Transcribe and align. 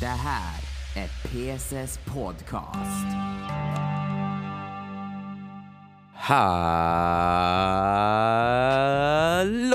Det 0.00 0.06
här 0.06 0.60
är 0.96 1.08
PSS 1.08 1.98
Podcast. 2.04 3.06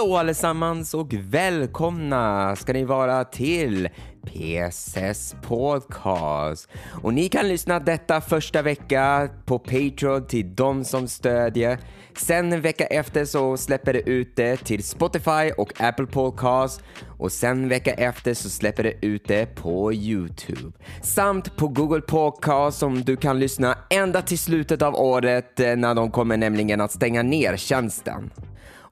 Hallå 0.01 0.17
allesammans 0.17 0.93
och 0.93 1.13
välkomna 1.13 2.55
ska 2.55 2.73
ni 2.73 2.83
vara 2.83 3.23
till 3.23 3.89
PSS 4.25 5.35
Podcast. 5.41 6.69
Och 7.03 7.13
ni 7.13 7.29
kan 7.29 7.47
lyssna 7.47 7.79
detta 7.79 8.21
första 8.21 8.61
vecka 8.61 9.29
på 9.45 9.59
Patreon 9.59 10.27
till 10.27 10.55
de 10.55 10.85
som 10.85 11.07
stödjer. 11.07 11.79
Sen 12.17 12.53
en 12.53 12.61
vecka 12.61 12.85
efter 12.85 13.25
så 13.25 13.57
släpper 13.57 13.93
det 13.93 14.09
ut 14.09 14.35
det 14.35 14.57
till 14.57 14.83
Spotify 14.83 15.51
och 15.57 15.81
Apple 15.81 16.05
Podcast 16.05 16.83
och 17.19 17.31
sen 17.31 17.69
vecka 17.69 17.93
efter 17.93 18.33
så 18.33 18.49
släpper 18.49 18.83
det 18.83 19.05
ut 19.05 19.27
det 19.27 19.55
på 19.55 19.93
Youtube. 19.93 20.71
Samt 21.01 21.57
på 21.57 21.67
Google 21.67 22.01
Podcast 22.01 22.79
som 22.79 23.01
du 23.01 23.15
kan 23.15 23.39
lyssna 23.39 23.77
ända 23.89 24.21
till 24.21 24.39
slutet 24.39 24.81
av 24.81 24.95
året 24.95 25.59
eh, 25.59 25.75
när 25.75 25.95
de 25.95 26.11
kommer 26.11 26.37
nämligen 26.37 26.81
att 26.81 26.91
stänga 26.91 27.23
ner 27.23 27.57
tjänsten. 27.57 28.31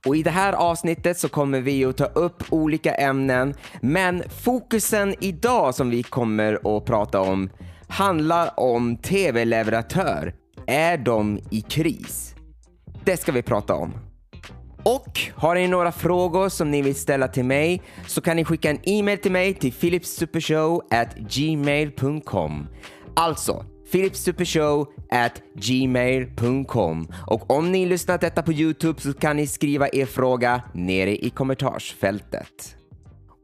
Och 0.05 0.15
i 0.15 0.23
det 0.23 0.29
här 0.29 0.53
avsnittet 0.53 1.19
så 1.19 1.29
kommer 1.29 1.61
vi 1.61 1.85
att 1.85 1.97
ta 1.97 2.05
upp 2.05 2.43
olika 2.49 2.93
ämnen, 2.93 3.53
men 3.81 4.23
fokusen 4.43 5.15
idag 5.19 5.75
som 5.75 5.89
vi 5.89 6.03
kommer 6.03 6.77
att 6.77 6.85
prata 6.85 7.21
om 7.21 7.49
handlar 7.87 8.59
om 8.59 8.97
tv-leverantör. 8.97 10.33
Är 10.67 10.97
de 10.97 11.39
i 11.51 11.61
kris? 11.61 12.35
Det 13.05 13.17
ska 13.17 13.31
vi 13.31 13.41
prata 13.41 13.75
om. 13.75 13.93
Och 14.83 15.19
har 15.35 15.55
ni 15.55 15.67
några 15.67 15.91
frågor 15.91 16.49
som 16.49 16.71
ni 16.71 16.81
vill 16.81 16.95
ställa 16.95 17.27
till 17.27 17.45
mig 17.45 17.81
så 18.07 18.21
kan 18.21 18.35
ni 18.35 18.45
skicka 18.45 18.69
en 18.69 18.79
e-mail 18.83 19.17
till 19.17 19.31
mig 19.31 19.53
till 19.53 19.73
philipsupershow@gmail.com. 19.73 22.67
Alltså 23.15 23.65
philipsupershow 23.91 24.85
at 25.09 25.41
gmail.com 25.55 27.07
och 27.27 27.51
om 27.51 27.71
ni 27.71 27.85
lyssnat 27.85 28.21
detta 28.21 28.43
på 28.43 28.53
Youtube 28.53 29.01
så 29.01 29.13
kan 29.13 29.35
ni 29.35 29.47
skriva 29.47 29.89
er 29.93 30.05
fråga 30.05 30.61
nere 30.73 31.25
i 31.25 31.29
kommentarsfältet. 31.29 32.75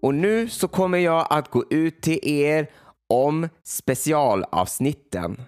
Och 0.02 0.16
nu 0.16 0.50
så 0.50 0.68
kommer 0.68 0.98
jag 0.98 1.28
att 1.30 1.52
gå 1.52 1.64
ut 1.70 2.02
till 2.02 2.20
er 2.24 2.68
om 3.10 3.50
specialavsnitten. 3.64 5.42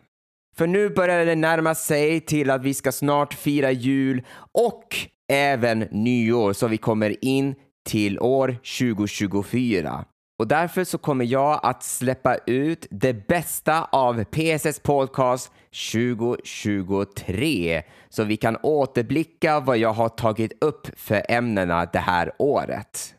För 0.57 0.67
nu 0.67 0.89
börjar 0.89 1.25
det 1.25 1.35
närma 1.35 1.75
sig 1.75 2.19
till 2.19 2.49
att 2.49 2.63
vi 2.63 2.73
ska 2.73 2.91
snart 2.91 3.33
fira 3.33 3.71
jul 3.71 4.23
och 4.51 4.95
även 5.31 5.79
nyår 5.79 6.53
så 6.53 6.67
vi 6.67 6.77
kommer 6.77 7.25
in 7.25 7.55
till 7.89 8.19
år 8.19 8.57
2024. 8.79 10.05
Och 10.39 10.47
därför 10.47 10.83
så 10.83 10.97
kommer 10.97 11.25
jag 11.25 11.59
att 11.63 11.83
släppa 11.83 12.35
ut 12.45 12.87
det 12.89 13.27
bästa 13.27 13.87
av 13.91 14.23
PSS 14.23 14.79
Podcast 14.79 15.51
2023 15.93 17.83
så 18.09 18.23
vi 18.23 18.37
kan 18.37 18.57
återblicka 18.63 19.59
vad 19.59 19.77
jag 19.77 19.93
har 19.93 20.09
tagit 20.09 20.63
upp 20.63 20.87
för 20.99 21.25
ämnena 21.29 21.85
det 21.85 21.99
här 21.99 22.31
året. 22.39 23.13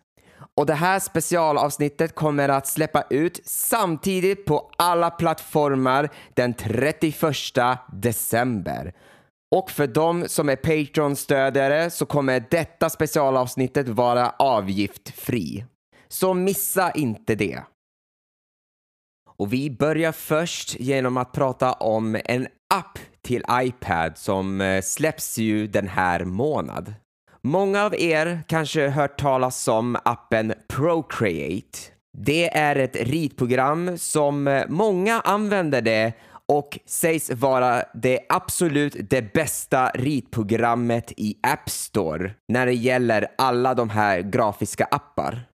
Och 0.55 0.66
det 0.66 0.74
här 0.74 0.98
specialavsnittet 0.98 2.14
kommer 2.14 2.48
att 2.48 2.66
släppa 2.66 3.05
ut 3.11 3.41
samtidigt 3.44 4.44
på 4.44 4.70
alla 4.77 5.11
plattformar 5.11 6.08
den 6.34 6.55
31 6.55 7.14
december. 7.92 8.92
Och 9.50 9.70
för 9.70 9.86
de 9.86 10.28
som 10.28 10.48
är 10.48 10.56
Patreon-stödjare 10.56 11.91
så 11.91 12.06
kommer 12.06 12.44
detta 12.50 12.91
specialavsnittet 12.91 13.89
vara 13.89 14.30
avgiftfri. 14.39 15.64
Så 16.09 16.34
missa 16.34 16.91
inte 16.91 17.34
det. 17.34 17.62
Och 19.39 19.53
vi 19.53 19.70
börjar 19.70 20.12
först 20.12 20.81
genom 20.81 21.17
att 21.17 21.33
prata 21.33 21.73
om 21.73 22.20
en 22.25 22.48
app 22.75 22.98
till 23.23 23.45
iPad 23.53 24.19
som 24.19 24.61
eh, 24.61 24.83
släpps 24.83 25.39
ju 25.39 25.67
den 25.67 25.89
här 25.89 26.24
månad. 26.24 26.95
Många 27.42 27.85
av 27.85 27.95
er 27.95 28.42
kanske 28.46 28.89
hört 28.89 29.20
talas 29.20 29.69
om 29.69 29.96
appen 30.05 30.55
Procreate. 30.69 31.79
Det 32.19 32.57
är 32.57 32.77
ett 32.77 32.96
ritprogram 32.96 33.98
som 33.98 34.48
eh, 34.48 34.64
många 34.69 35.20
använder 35.20 35.83
det 35.83 36.13
och 36.48 36.79
sägs 36.86 37.30
vara 37.30 37.85
det 37.95 38.20
absolut 38.29 38.96
det 39.11 39.33
bästa 39.33 39.90
ritprogrammet 39.95 41.13
i 41.17 41.36
App 41.42 41.70
Store 41.70 42.30
när 42.48 42.67
det 42.67 42.75
gäller 42.75 43.27
alla 43.39 43.75
de 43.75 43.90
här 43.90 44.20
grafiska 44.20 44.85
appar. 44.85 45.48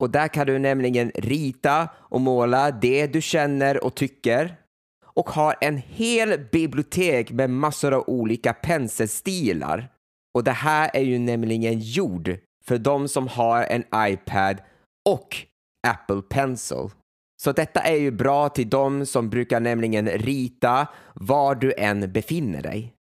Och 0.00 0.10
där 0.10 0.28
kan 0.28 0.46
du 0.46 0.58
nämligen 0.58 1.12
rita 1.14 1.88
och 1.96 2.20
måla 2.20 2.70
det 2.70 3.06
du 3.06 3.20
känner 3.20 3.84
och 3.84 3.94
tycker 3.94 4.56
och 5.04 5.30
har 5.30 5.56
en 5.60 5.76
hel 5.76 6.38
bibliotek 6.52 7.30
med 7.30 7.50
massor 7.50 7.94
av 7.94 8.04
olika 8.06 8.52
penselstilar. 8.52 9.88
Och 10.34 10.44
det 10.44 10.52
här 10.52 10.90
är 10.94 11.02
ju 11.02 11.18
nämligen 11.18 11.78
gjord 11.78 12.38
för 12.64 12.78
de 12.78 13.08
som 13.08 13.28
har 13.28 13.62
en 13.62 13.84
iPad 13.96 14.56
och 15.08 15.36
Apple 15.86 16.22
Pencil. 16.22 16.90
Så 17.42 17.52
detta 17.52 17.80
är 17.80 17.96
ju 17.96 18.10
bra 18.10 18.48
till 18.48 18.70
de 18.70 19.06
som 19.06 19.30
brukar 19.30 19.60
nämligen 19.60 20.08
rita 20.08 20.86
var 21.14 21.54
du 21.54 21.74
än 21.78 22.12
befinner 22.12 22.62
dig. 22.62 22.94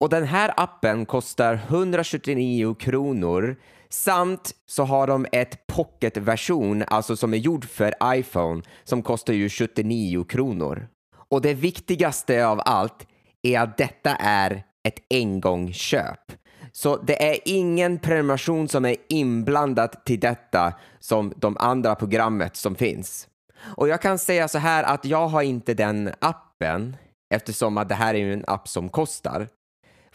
Och 0.00 0.08
den 0.08 0.24
här 0.24 0.52
appen 0.56 1.06
kostar 1.06 1.54
179 1.54 2.74
kronor 2.74 3.56
samt 3.88 4.54
så 4.66 4.84
har 4.84 5.06
de 5.06 5.26
ett 5.32 5.66
pocketversion, 5.66 6.84
alltså 6.86 7.16
som 7.16 7.34
är 7.34 7.38
gjord 7.38 7.64
för 7.64 7.94
iPhone, 8.04 8.62
som 8.84 9.02
kostar 9.02 9.32
ju 9.32 9.48
79 9.48 10.24
kronor. 10.24 10.88
Och 11.28 11.42
det 11.42 11.54
viktigaste 11.54 12.46
av 12.46 12.60
allt 12.64 13.06
är 13.42 13.60
att 13.60 13.76
detta 13.76 14.16
är 14.16 14.64
ett 14.88 14.98
engångsköp. 15.10 16.32
Så 16.72 16.96
det 16.96 17.30
är 17.32 17.38
ingen 17.44 17.98
prenumeration 17.98 18.68
som 18.68 18.84
är 18.84 18.96
inblandad 19.08 20.04
till 20.04 20.20
detta 20.20 20.74
som 20.98 21.32
de 21.36 21.56
andra 21.56 21.94
programmet 21.94 22.56
som 22.56 22.74
finns. 22.74 23.28
Och 23.76 23.88
jag 23.88 24.02
kan 24.02 24.18
säga 24.18 24.48
så 24.48 24.58
här 24.58 24.84
att 24.84 25.04
jag 25.04 25.28
har 25.28 25.42
inte 25.42 25.74
den 25.74 26.10
appen 26.18 26.96
eftersom 27.34 27.78
att 27.78 27.88
det 27.88 27.94
här 27.94 28.14
är 28.14 28.32
en 28.32 28.44
app 28.46 28.68
som 28.68 28.88
kostar. 28.88 29.48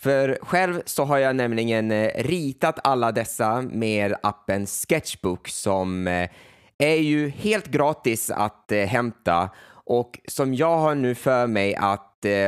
För 0.02 0.40
själv 0.42 0.82
så 0.86 1.04
har 1.06 1.18
jag 1.18 1.36
nämligen 1.36 1.92
eh, 1.92 2.10
ritat 2.16 2.80
alla 2.84 3.12
dessa 3.12 3.62
med 3.62 4.16
appen 4.24 4.68
Sketchbook 4.68 5.48
som 5.48 6.08
eh, 6.08 6.30
är 6.78 6.96
ju 6.96 7.30
helt 7.30 7.68
gratis 7.68 8.32
att 8.32 8.72
eh, 8.72 8.86
hämta 8.86 9.50
och 9.86 10.20
som 10.28 10.54
jag 10.54 10.78
har 10.78 10.96
nu 10.96 11.16
för 11.16 11.48
mig 11.48 11.76
att 11.76 12.08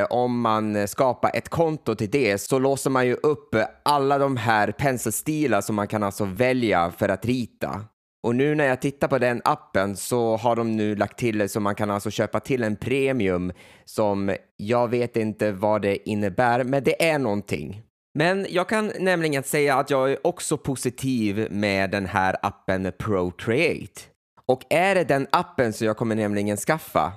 om 0.09 0.41
man 0.41 0.87
skapar 0.87 1.31
ett 1.33 1.49
konto 1.49 1.95
till 1.95 2.09
det 2.09 2.41
så 2.41 2.59
låser 2.59 2.89
man 2.89 3.07
ju 3.07 3.13
upp 3.13 3.55
alla 3.83 4.17
de 4.17 4.37
här 4.37 4.71
penselstilar 4.71 5.61
som 5.61 5.75
man 5.75 5.87
kan 5.87 6.03
alltså 6.03 6.25
välja 6.25 6.91
för 6.97 7.09
att 7.09 7.25
rita. 7.25 7.81
Och 8.23 8.35
nu 8.35 8.55
när 8.55 8.65
jag 8.65 8.81
tittar 8.81 9.07
på 9.07 9.17
den 9.17 9.41
appen 9.45 9.97
så 9.97 10.37
har 10.37 10.55
de 10.55 10.75
nu 10.75 10.95
lagt 10.95 11.19
till 11.19 11.49
så 11.49 11.59
man 11.59 11.75
kan 11.75 11.91
alltså 11.91 12.11
köpa 12.11 12.39
till 12.39 12.63
en 12.63 12.75
premium 12.75 13.51
som 13.85 14.35
jag 14.57 14.87
vet 14.87 15.17
inte 15.17 15.51
vad 15.51 15.81
det 15.81 16.09
innebär, 16.09 16.63
men 16.63 16.83
det 16.83 17.09
är 17.09 17.19
någonting. 17.19 17.81
Men 18.13 18.45
jag 18.49 18.69
kan 18.69 18.91
nämligen 18.99 19.43
säga 19.43 19.75
att 19.75 19.89
jag 19.89 20.11
är 20.11 20.27
också 20.27 20.57
positiv 20.57 21.47
med 21.51 21.91
den 21.91 22.05
här 22.05 22.35
appen 22.41 22.91
Procreate. 22.97 24.01
Och 24.45 24.61
är 24.69 24.95
det 24.95 25.03
den 25.03 25.27
appen 25.31 25.73
som 25.73 25.87
jag 25.87 25.97
kommer 25.97 26.15
nämligen 26.15 26.57
skaffa? 26.57 27.13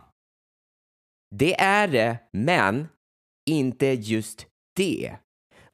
Det 1.34 1.60
är 1.60 1.88
det, 1.88 2.18
men 2.32 2.88
inte 3.50 3.86
just 3.86 4.46
det. 4.76 5.16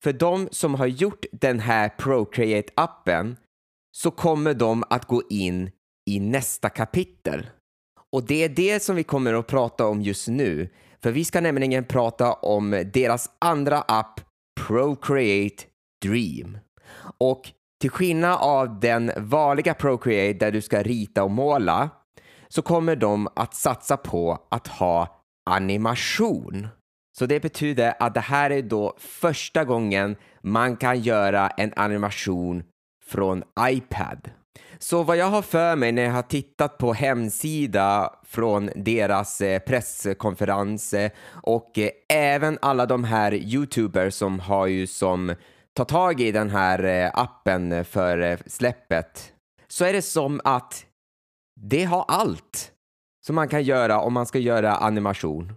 För 0.02 0.12
de 0.12 0.48
som 0.50 0.74
har 0.74 0.86
gjort 0.86 1.24
den 1.32 1.60
här 1.60 1.88
Procreate-appen 1.88 3.36
så 3.96 4.10
kommer 4.10 4.54
de 4.54 4.84
att 4.90 5.04
gå 5.04 5.22
in 5.30 5.70
i 6.10 6.20
nästa 6.20 6.68
kapitel. 6.68 7.46
Och 8.12 8.24
det 8.24 8.44
är 8.44 8.48
det 8.48 8.82
som 8.82 8.96
vi 8.96 9.04
kommer 9.04 9.34
att 9.34 9.46
prata 9.46 9.86
om 9.86 10.02
just 10.02 10.28
nu. 10.28 10.68
För 11.02 11.12
vi 11.12 11.24
ska 11.24 11.40
nämligen 11.40 11.84
prata 11.84 12.32
om 12.32 12.90
deras 12.94 13.30
andra 13.38 13.80
app 13.80 14.20
Procreate 14.66 15.64
Dream. 16.04 16.58
Och 17.18 17.50
till 17.80 17.90
skillnad 17.90 18.38
av 18.40 18.80
den 18.80 19.12
vanliga 19.16 19.74
Procreate 19.74 20.38
där 20.38 20.52
du 20.52 20.60
ska 20.60 20.82
rita 20.82 21.24
och 21.24 21.30
måla 21.30 21.90
så 22.48 22.62
kommer 22.62 22.96
de 22.96 23.28
att 23.36 23.54
satsa 23.54 23.96
på 23.96 24.46
att 24.50 24.68
ha 24.68 25.22
animation. 25.50 26.68
Så 27.18 27.26
det 27.26 27.40
betyder 27.40 27.94
att 28.00 28.14
det 28.14 28.20
här 28.20 28.50
är 28.50 28.62
då 28.62 28.94
första 28.98 29.64
gången 29.64 30.16
man 30.42 30.76
kan 30.76 31.00
göra 31.00 31.48
en 31.48 31.72
animation 31.76 32.64
från 33.12 33.42
iPad. 33.60 34.30
Så 34.78 35.02
vad 35.02 35.16
jag 35.16 35.26
har 35.26 35.42
för 35.42 35.76
mig 35.76 35.92
när 35.92 36.02
jag 36.02 36.12
har 36.12 36.22
tittat 36.22 36.78
på 36.78 36.92
hemsida 36.92 38.14
från 38.24 38.70
deras 38.76 39.40
eh, 39.40 39.58
presskonferens 39.58 40.94
och 41.26 41.78
eh, 41.78 41.90
även 42.08 42.58
alla 42.62 42.86
de 42.86 43.04
här 43.04 43.34
YouTubers 43.34 44.14
som 44.14 44.40
har 44.40 44.66
ju 44.66 44.86
som 44.86 45.34
tar 45.74 45.84
tag 45.84 46.20
i 46.20 46.32
den 46.32 46.50
här 46.50 46.84
eh, 46.84 47.10
appen 47.14 47.84
för 47.84 48.38
släppet 48.46 49.32
så 49.68 49.84
är 49.84 49.92
det 49.92 50.02
som 50.02 50.40
att 50.44 50.86
det 51.60 51.84
har 51.84 52.04
allt 52.08 52.72
som 53.26 53.34
man 53.34 53.48
kan 53.48 53.62
göra 53.62 54.00
om 54.00 54.12
man 54.12 54.26
ska 54.26 54.38
göra 54.38 54.76
animation. 54.76 55.52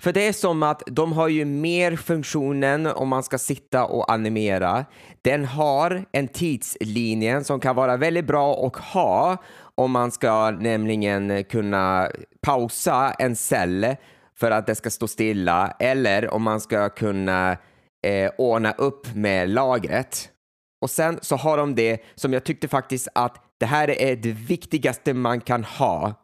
För 0.00 0.12
det 0.12 0.28
är 0.28 0.32
som 0.32 0.62
att 0.62 0.82
de 0.86 1.12
har 1.12 1.28
ju 1.28 1.44
mer 1.44 1.96
funktionen 1.96 2.86
om 2.86 3.08
man 3.08 3.22
ska 3.22 3.38
sitta 3.38 3.84
och 3.84 4.12
animera. 4.12 4.84
Den 5.22 5.44
har 5.44 6.04
en 6.12 6.28
tidslinje 6.28 7.44
som 7.44 7.60
kan 7.60 7.76
vara 7.76 7.96
väldigt 7.96 8.26
bra 8.26 8.66
att 8.66 8.76
ha 8.76 9.36
om 9.74 9.90
man 9.90 10.10
ska 10.10 10.50
nämligen 10.50 11.44
kunna 11.44 12.10
pausa 12.42 13.10
en 13.18 13.36
cell 13.36 13.96
för 14.36 14.50
att 14.50 14.66
det 14.66 14.74
ska 14.74 14.90
stå 14.90 15.08
stilla 15.08 15.76
eller 15.78 16.34
om 16.34 16.42
man 16.42 16.60
ska 16.60 16.88
kunna 16.88 17.56
eh, 18.06 18.30
ordna 18.38 18.72
upp 18.72 19.14
med 19.14 19.48
lagret. 19.48 20.28
Och 20.82 20.90
sen 20.90 21.18
så 21.22 21.36
har 21.36 21.56
de 21.56 21.74
det 21.74 22.02
som 22.14 22.32
jag 22.32 22.44
tyckte 22.44 22.68
faktiskt 22.68 23.08
att 23.14 23.44
det 23.60 23.66
här 23.66 23.90
är 23.90 24.16
det 24.16 24.32
viktigaste 24.32 25.14
man 25.14 25.40
kan 25.40 25.64
ha 25.64 26.14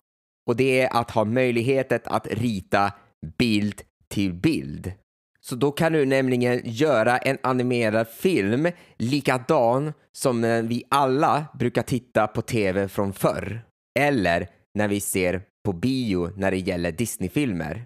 och 0.46 0.56
det 0.56 0.80
är 0.80 0.96
att 0.96 1.10
ha 1.10 1.24
möjligheten 1.24 2.00
att 2.04 2.26
rita 2.26 2.92
bild 3.38 3.82
till 4.08 4.32
bild. 4.32 4.92
Så 5.40 5.56
då 5.56 5.72
kan 5.72 5.92
du 5.92 6.04
nämligen 6.04 6.60
göra 6.64 7.18
en 7.18 7.38
animerad 7.42 8.08
film 8.08 8.68
likadan 8.96 9.92
som 10.12 10.40
när 10.40 10.62
vi 10.62 10.84
alla 10.88 11.44
brukar 11.58 11.82
titta 11.82 12.26
på 12.26 12.42
tv 12.42 12.88
från 12.88 13.12
förr. 13.12 13.64
Eller 13.98 14.48
när 14.74 14.88
vi 14.88 15.00
ser 15.00 15.42
på 15.64 15.72
bio 15.72 16.30
när 16.36 16.50
det 16.50 16.58
gäller 16.58 16.92
Disney-filmer. 16.92 17.84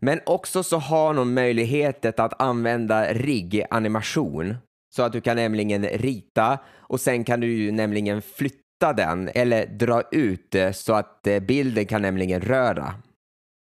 Men 0.00 0.20
också 0.26 0.62
så 0.62 0.78
har 0.78 1.12
någon 1.12 1.34
möjligheten 1.34 2.12
att 2.16 2.42
använda 2.42 3.14
rigg-animation 3.14 4.56
så 4.94 5.02
att 5.02 5.12
du 5.12 5.20
kan 5.20 5.36
nämligen 5.36 5.84
rita 5.84 6.58
och 6.68 7.00
sen 7.00 7.24
kan 7.24 7.40
du 7.40 7.46
ju 7.46 7.72
nämligen 7.72 8.22
flytta 8.22 8.92
den 8.96 9.30
eller 9.34 9.66
dra 9.66 10.02
ut 10.12 10.50
det 10.50 10.72
så 10.72 10.92
att 10.92 11.26
eh, 11.26 11.40
bilden 11.40 11.86
kan 11.86 12.02
nämligen 12.02 12.40
röra. 12.40 12.94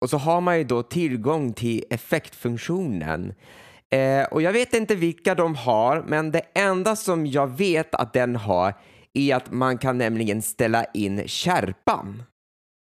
Och 0.05 0.11
så 0.11 0.19
har 0.19 0.41
man 0.41 0.59
ju 0.59 0.65
då 0.65 0.83
tillgång 0.83 1.53
till 1.53 1.85
effektfunktionen. 1.91 3.35
Eh, 3.91 4.25
och 4.25 4.43
jag 4.43 4.53
vet 4.53 4.75
inte 4.75 4.95
vilka 4.95 5.35
de 5.35 5.55
har, 5.55 6.05
men 6.07 6.31
det 6.31 6.43
enda 6.55 6.97
som 6.97 7.27
jag 7.27 7.47
vet 7.47 7.95
att 7.95 8.13
den 8.13 8.37
har 8.37 8.75
är 9.15 9.37
att 9.37 9.53
man 9.53 9.79
kan 9.79 9.99
nämligen 9.99 10.43
ställa 10.43 10.85
in 10.85 11.29
kärpan. 11.29 12.23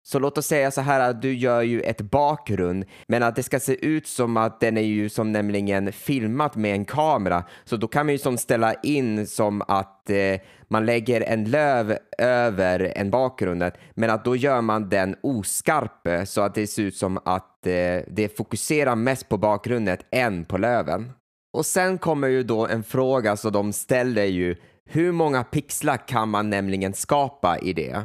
Så 0.07 0.19
låt 0.19 0.37
oss 0.37 0.45
säga 0.45 0.71
så 0.71 0.81
här 0.81 0.99
att 0.99 1.21
du 1.21 1.33
gör 1.33 1.61
ju 1.61 1.81
ett 1.81 2.01
bakgrund, 2.01 2.85
men 3.07 3.23
att 3.23 3.35
det 3.35 3.43
ska 3.43 3.59
se 3.59 3.85
ut 3.85 4.07
som 4.07 4.37
att 4.37 4.59
den 4.59 4.77
är 4.77 4.81
ju 4.81 5.09
som 5.09 5.31
nämligen 5.31 5.91
filmat 5.91 6.55
med 6.55 6.71
en 6.73 6.85
kamera. 6.85 7.43
Så 7.63 7.77
då 7.77 7.87
kan 7.87 8.05
man 8.05 8.13
ju 8.13 8.19
som 8.19 8.37
ställa 8.37 8.73
in 8.73 9.27
som 9.27 9.61
att 9.61 10.09
eh, 10.09 10.39
man 10.67 10.85
lägger 10.85 11.21
en 11.21 11.43
löv 11.43 11.97
över 12.17 12.93
en 12.95 13.11
bakgrund, 13.11 13.71
men 13.93 14.09
att 14.09 14.25
då 14.25 14.35
gör 14.35 14.61
man 14.61 14.89
den 14.89 15.15
oskarp 15.23 16.27
så 16.27 16.41
att 16.41 16.55
det 16.55 16.67
ser 16.67 16.83
ut 16.83 16.95
som 16.95 17.17
att 17.25 17.67
eh, 17.67 17.99
det 18.07 18.37
fokuserar 18.37 18.95
mest 18.95 19.29
på 19.29 19.37
bakgrunden 19.37 19.97
än 20.11 20.45
på 20.45 20.57
löven. 20.57 21.11
Och 21.53 21.65
sen 21.65 21.97
kommer 21.97 22.27
ju 22.27 22.43
då 22.43 22.67
en 22.67 22.83
fråga 22.83 23.37
så 23.37 23.49
de 23.49 23.73
ställer 23.73 24.25
ju 24.25 24.55
hur 24.89 25.11
många 25.11 25.43
pixlar 25.43 26.07
kan 26.07 26.29
man 26.29 26.49
nämligen 26.49 26.93
skapa 26.93 27.57
i 27.59 27.73
det? 27.73 28.01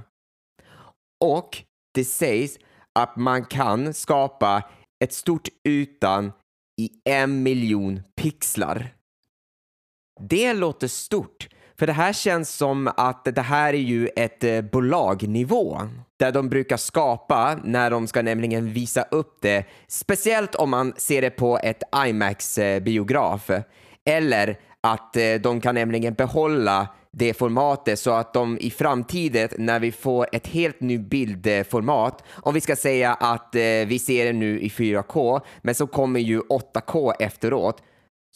Och 1.20 1.62
det 1.94 2.04
sägs 2.04 2.58
att 2.98 3.16
man 3.16 3.44
kan 3.44 3.94
skapa 3.94 4.62
ett 5.04 5.12
stort 5.12 5.48
ytan 5.68 6.32
i 6.80 6.90
en 7.04 7.42
miljon 7.42 8.00
pixlar. 8.16 8.94
Det 10.20 10.52
låter 10.52 10.88
stort, 10.88 11.48
för 11.78 11.86
det 11.86 11.92
här 11.92 12.12
känns 12.12 12.50
som 12.50 12.90
att 12.96 13.24
det 13.24 13.42
här 13.42 13.74
är 13.74 13.78
ju 13.78 14.08
ett 14.16 14.44
eh, 14.44 14.60
bolagnivå 14.60 15.80
där 16.18 16.32
de 16.32 16.48
brukar 16.48 16.76
skapa 16.76 17.58
när 17.64 17.90
de 17.90 18.06
ska 18.06 18.22
nämligen 18.22 18.72
visa 18.72 19.02
upp 19.02 19.38
det, 19.40 19.64
speciellt 19.88 20.54
om 20.54 20.70
man 20.70 20.92
ser 20.96 21.22
det 21.22 21.30
på 21.30 21.58
ett 21.58 21.82
IMAX-biograf. 22.06 23.50
Eh, 23.50 23.62
Eller 24.04 24.58
att 24.80 25.16
eh, 25.16 25.34
de 25.34 25.60
kan 25.60 25.74
nämligen 25.74 26.14
behålla 26.14 26.88
det 27.16 27.34
formatet 27.34 27.98
så 27.98 28.10
att 28.10 28.34
de 28.34 28.58
i 28.58 28.70
framtiden 28.70 29.48
när 29.58 29.80
vi 29.80 29.92
får 29.92 30.26
ett 30.32 30.46
helt 30.46 30.80
nytt 30.80 31.00
bildformat, 31.00 32.24
om 32.30 32.54
vi 32.54 32.60
ska 32.60 32.76
säga 32.76 33.14
att 33.14 33.54
eh, 33.54 33.60
vi 33.86 33.98
ser 33.98 34.24
det 34.24 34.32
nu 34.32 34.60
i 34.60 34.68
4K, 34.68 35.40
men 35.62 35.74
så 35.74 35.86
kommer 35.86 36.20
ju 36.20 36.40
8K 36.40 37.12
efteråt, 37.18 37.82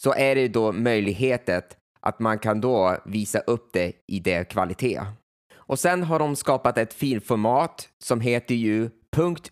så 0.00 0.14
är 0.14 0.34
det 0.34 0.48
då 0.48 0.72
möjligheten 0.72 1.62
att 2.00 2.18
man 2.18 2.38
kan 2.38 2.60
då 2.60 2.96
visa 3.06 3.38
upp 3.38 3.72
det 3.72 3.92
i 4.06 4.20
det 4.20 4.44
kvalitet. 4.44 5.00
Och 5.56 5.78
sen 5.78 6.02
har 6.02 6.18
de 6.18 6.36
skapat 6.36 6.78
ett 6.78 6.94
filformat 6.94 7.88
som 8.04 8.20
heter 8.20 8.54
ju 8.54 8.90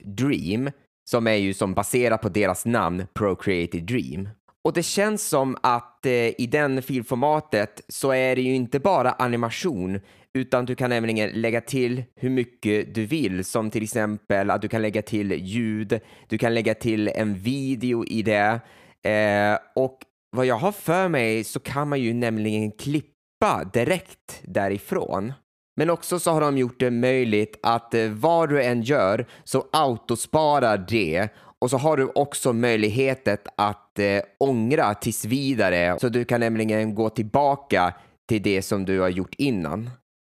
.dream 0.01 0.71
som 1.05 1.27
är 1.27 1.35
ju 1.35 1.55
som 1.55 1.75
baserat 1.75 2.21
på 2.21 2.29
deras 2.29 2.67
namn 2.67 3.07
Procreated 3.15 3.83
Dream. 3.83 4.29
Och 4.65 4.73
det 4.73 4.83
känns 4.83 5.29
som 5.29 5.57
att 5.63 6.07
eh, 6.07 6.41
i 6.41 6.49
den 6.51 6.83
filformatet 6.83 7.81
så 7.89 8.11
är 8.11 8.37
det 8.37 8.43
ju 8.43 8.55
inte 8.55 8.81
bara 8.81 9.13
animation 9.13 10.01
utan 10.35 10.67
du 10.67 10.75
kan 10.75 10.91
nämligen 10.91 11.31
lägga 11.31 11.61
till 11.61 12.05
hur 12.17 12.31
mycket 12.31 12.95
du 12.95 13.07
vill. 13.07 13.45
Som 13.45 13.71
till 13.71 13.83
exempel 13.83 14.51
att 14.51 14.63
du 14.63 14.69
kan 14.69 14.83
lägga 14.83 15.03
till 15.03 15.33
ljud, 15.33 16.01
du 16.29 16.39
kan 16.39 16.55
lägga 16.55 16.75
till 16.75 17.09
en 17.09 17.35
video 17.35 18.05
i 18.05 18.23
det. 18.23 18.61
Eh, 19.11 19.59
och 19.75 19.99
vad 20.31 20.47
jag 20.47 20.57
har 20.57 20.73
för 20.73 21.09
mig 21.09 21.45
så 21.45 21.61
kan 21.61 21.89
man 21.89 22.01
ju 22.01 22.15
nämligen 22.15 22.73
klippa 22.73 23.65
direkt 23.73 24.41
därifrån. 24.43 25.33
Men 25.77 25.91
också 25.91 26.19
så 26.19 26.31
har 26.31 26.41
de 26.41 26.59
gjort 26.59 26.81
det 26.81 26.91
möjligt 26.91 27.59
att 27.63 27.95
eh, 27.95 28.09
vad 28.09 28.49
du 28.49 28.63
än 28.63 28.83
gör 28.83 29.27
så 29.45 29.67
autosparar 29.73 30.85
det. 30.89 31.29
Och 31.59 31.71
så 31.71 31.77
har 31.77 31.97
du 31.97 32.11
också 32.15 32.53
möjligheten 32.53 33.39
att 33.57 33.82
eh, 33.99 34.23
ångra 34.39 34.95
tills 34.95 35.25
vidare 35.25 35.97
så 36.01 36.09
du 36.09 36.25
kan 36.25 36.41
nämligen 36.41 36.95
gå 36.95 37.11
tillbaka 37.11 37.95
till 38.29 38.43
det 38.43 38.63
som 38.63 38.85
du 38.85 39.01
har 39.01 39.09
gjort 39.09 39.35
innan. 39.39 39.91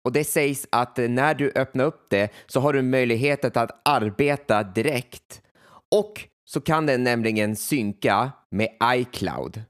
Och 0.05 0.13
det 0.13 0.25
sägs 0.25 0.67
att 0.71 0.99
eh, 0.99 1.09
när 1.09 1.35
du 1.35 1.53
öppnar 1.55 1.85
upp 1.85 2.07
det 2.11 2.33
så 2.47 2.61
har 2.61 2.73
du 2.73 2.83
möjligheten 2.83 3.51
att 3.55 3.81
arbeta 3.85 4.63
direkt 4.63 5.43
och 5.95 6.29
så 6.45 6.61
kan 6.61 6.87
den 6.87 7.05
nämligen 7.05 7.57
synka 7.57 8.33
med 8.51 8.69
iCloud. 8.95 9.63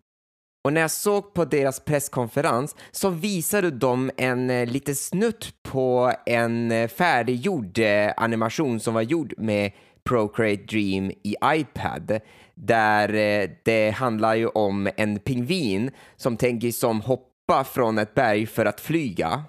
Och 0.64 0.72
när 0.72 0.80
jag 0.80 0.90
såg 0.90 1.34
på 1.34 1.44
deras 1.44 1.80
presskonferens 1.80 2.76
så 2.90 3.10
visade 3.10 3.70
de 3.70 4.10
en 4.16 4.50
eh, 4.50 4.66
liten 4.66 4.94
snutt 4.94 5.54
på 5.62 6.12
en 6.26 6.72
eh, 6.72 6.88
färdiggjord 6.88 7.78
eh, 7.78 8.12
animation 8.16 8.80
som 8.80 8.94
var 8.94 9.02
gjord 9.02 9.34
med 9.38 9.72
Procreate 10.04 10.62
Dream 10.62 11.10
i 11.10 11.36
iPad 11.44 12.20
där 12.54 13.14
eh, 13.14 13.50
det 13.64 13.90
handlar 13.90 14.34
ju 14.34 14.46
om 14.46 14.90
en 14.96 15.18
pingvin 15.18 15.90
som 16.16 16.36
tänker 16.36 16.70
som 16.70 17.00
hoppa 17.00 17.64
från 17.64 17.98
ett 17.98 18.14
berg 18.14 18.46
för 18.46 18.66
att 18.66 18.80
flyga. 18.80 19.44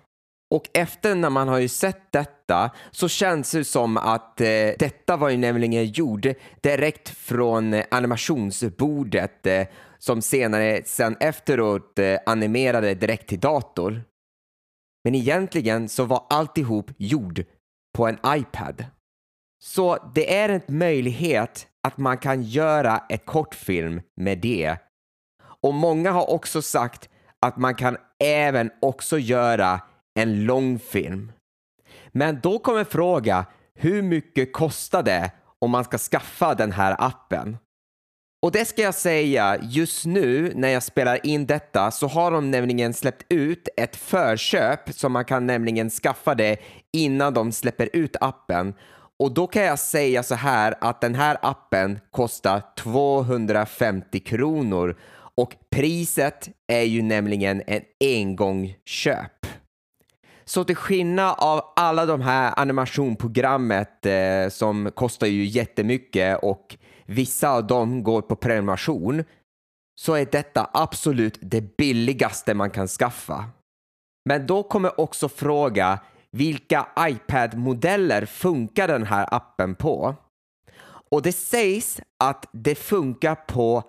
Och 0.53 0.69
efter 0.73 1.15
när 1.15 1.29
man 1.29 1.47
har 1.47 1.59
ju 1.59 1.67
sett 1.67 2.11
detta 2.11 2.71
så 2.91 3.07
känns 3.07 3.51
det 3.51 3.63
som 3.63 3.97
att 3.97 4.41
eh, 4.41 4.47
detta 4.79 5.17
var 5.17 5.29
ju 5.29 5.37
nämligen 5.37 5.85
gjord 5.85 6.33
direkt 6.61 7.09
från 7.09 7.73
eh, 7.73 7.85
animationsbordet 7.91 9.45
eh, 9.45 9.67
som 9.97 10.21
senare 10.21 10.81
sen 10.85 11.17
efteråt 11.19 11.99
eh, 11.99 12.19
animerade 12.25 12.93
direkt 12.93 13.29
till 13.29 13.39
dator. 13.39 14.03
Men 15.03 15.15
egentligen 15.15 15.89
så 15.89 16.05
var 16.05 16.25
alltihop 16.29 16.91
gjord 16.97 17.43
på 17.97 18.07
en 18.07 18.17
iPad. 18.27 18.85
Så 19.63 20.11
det 20.15 20.35
är 20.35 20.49
en 20.49 20.61
möjlighet 20.67 21.67
att 21.87 21.97
man 21.97 22.17
kan 22.17 22.43
göra 22.43 23.03
ett 23.09 23.25
kortfilm 23.25 24.01
med 24.15 24.37
det. 24.37 24.77
Och 25.61 25.73
många 25.73 26.11
har 26.11 26.29
också 26.29 26.61
sagt 26.61 27.09
att 27.39 27.57
man 27.57 27.75
kan 27.75 27.97
även 28.23 28.71
också 28.81 29.17
göra 29.17 29.81
en 30.19 30.45
långfilm. 30.45 31.31
Men 32.11 32.39
då 32.43 32.59
kommer 32.59 32.83
fråga, 32.83 33.45
hur 33.75 34.01
mycket 34.01 34.53
kostar 34.53 35.03
det 35.03 35.31
om 35.59 35.71
man 35.71 35.83
ska 35.83 35.97
skaffa 35.97 36.55
den 36.55 36.71
här 36.71 36.95
appen? 36.99 37.57
Och 38.41 38.51
det 38.51 38.65
ska 38.65 38.81
jag 38.81 38.95
säga, 38.95 39.57
just 39.61 40.05
nu 40.05 40.53
när 40.55 40.69
jag 40.69 40.83
spelar 40.83 41.25
in 41.25 41.45
detta 41.45 41.91
så 41.91 42.07
har 42.07 42.31
de 42.31 42.51
nämligen 42.51 42.93
släppt 42.93 43.25
ut 43.29 43.67
ett 43.77 43.95
förköp 43.95 44.93
som 44.93 45.11
man 45.11 45.25
kan 45.25 45.47
nämligen 45.47 45.89
skaffa 45.89 46.35
det 46.35 46.57
innan 46.93 47.33
de 47.33 47.51
släpper 47.51 47.89
ut 47.93 48.15
appen. 48.21 48.73
Och 49.19 49.31
då 49.33 49.47
kan 49.47 49.63
jag 49.63 49.79
säga 49.79 50.23
så 50.23 50.35
här 50.35 50.75
att 50.81 51.01
den 51.01 51.15
här 51.15 51.37
appen 51.41 51.99
kostar 52.11 52.61
250 52.77 54.19
kronor 54.19 54.95
och 55.35 55.55
priset 55.69 56.49
är 56.67 56.81
ju 56.81 57.01
nämligen 57.01 57.63
en 57.67 57.81
engångsköp. 57.99 59.45
Så 60.45 60.63
till 60.63 60.75
skillnad 60.75 61.35
av 61.37 61.61
alla 61.75 62.05
de 62.05 62.21
här 62.21 62.53
animationprogrammet 62.57 64.05
eh, 64.05 64.49
som 64.49 64.91
kostar 64.95 65.27
ju 65.27 65.45
jättemycket 65.45 66.39
och 66.43 66.77
vissa 67.05 67.49
av 67.49 67.67
dem 67.67 68.03
går 68.03 68.21
på 68.21 68.35
prenumeration 68.35 69.23
så 69.95 70.13
är 70.13 70.27
detta 70.31 70.69
absolut 70.73 71.37
det 71.41 71.77
billigaste 71.77 72.53
man 72.53 72.69
kan 72.69 72.87
skaffa. 72.87 73.45
Men 74.29 74.47
då 74.47 74.63
kommer 74.63 74.99
också 74.99 75.29
fråga 75.29 75.99
vilka 76.33 76.87
iPad-modeller 76.99 78.25
funkar 78.25 78.87
den 78.87 79.05
här 79.05 79.33
appen 79.33 79.75
på? 79.75 80.15
Och 81.11 81.21
det 81.21 81.31
sägs 81.31 82.01
att 82.19 82.49
det 82.51 82.75
funkar 82.75 83.35
på 83.35 83.83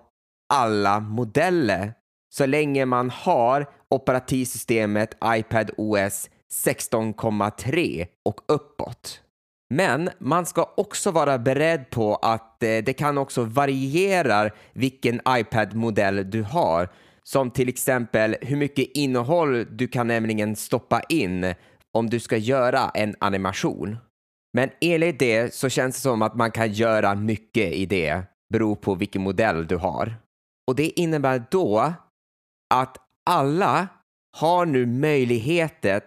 alla 0.53 0.99
modeller 0.99 1.93
så 2.33 2.45
länge 2.45 2.85
man 2.85 3.09
har 3.09 3.65
operativsystemet 3.89 5.17
iPad 5.25 5.71
OS 5.77 6.29
16,3 6.65 8.07
och 8.25 8.41
uppåt. 8.47 9.21
Men 9.69 10.09
man 10.19 10.45
ska 10.45 10.73
också 10.77 11.11
vara 11.11 11.37
beredd 11.37 11.89
på 11.89 12.15
att 12.15 12.63
eh, 12.63 12.77
det 12.77 12.97
kan 12.97 13.17
också 13.17 13.43
variera 13.43 14.49
vilken 14.73 15.21
iPad-modell 15.29 16.29
du 16.29 16.43
har. 16.43 16.89
Som 17.23 17.51
till 17.51 17.69
exempel 17.69 18.35
hur 18.41 18.57
mycket 18.57 18.87
innehåll 18.93 19.65
du 19.77 19.87
kan 19.87 20.07
nämligen 20.07 20.55
stoppa 20.55 21.01
in 21.09 21.53
om 21.95 22.09
du 22.09 22.19
ska 22.19 22.37
göra 22.37 22.89
en 22.93 23.15
animation. 23.19 23.97
Men 24.53 24.69
enligt 24.81 25.19
det 25.19 25.53
så 25.53 25.69
känns 25.69 25.95
det 25.95 26.01
som 26.01 26.21
att 26.21 26.35
man 26.35 26.51
kan 26.51 26.73
göra 26.73 27.15
mycket 27.15 27.73
i 27.73 27.85
det, 27.85 28.23
beror 28.53 28.75
på 28.75 28.95
vilken 28.95 29.21
modell 29.21 29.67
du 29.67 29.77
har. 29.77 30.15
Och 30.67 30.75
det 30.75 30.99
innebär 30.99 31.43
då 31.51 31.93
att 32.73 32.97
alla 33.25 33.87
har 34.37 34.65
nu 34.65 34.85
möjligheten 34.85 36.01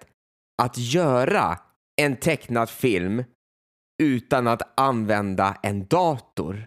att 0.63 0.79
göra 0.79 1.59
en 2.01 2.17
tecknad 2.17 2.71
film 2.71 3.25
utan 4.03 4.47
att 4.47 4.81
använda 4.81 5.57
en 5.63 5.87
dator. 5.87 6.67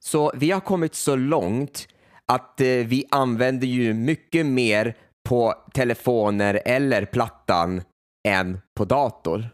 Så 0.00 0.32
vi 0.34 0.50
har 0.50 0.60
kommit 0.60 0.94
så 0.94 1.16
långt 1.16 1.88
att 2.26 2.60
eh, 2.60 2.66
vi 2.66 3.04
använder 3.10 3.66
ju 3.66 3.94
mycket 3.94 4.46
mer 4.46 4.96
på 5.28 5.54
telefoner 5.74 6.62
eller 6.64 7.04
plattan 7.04 7.82
än 8.28 8.60
på 8.76 8.84
dator. 8.84 9.48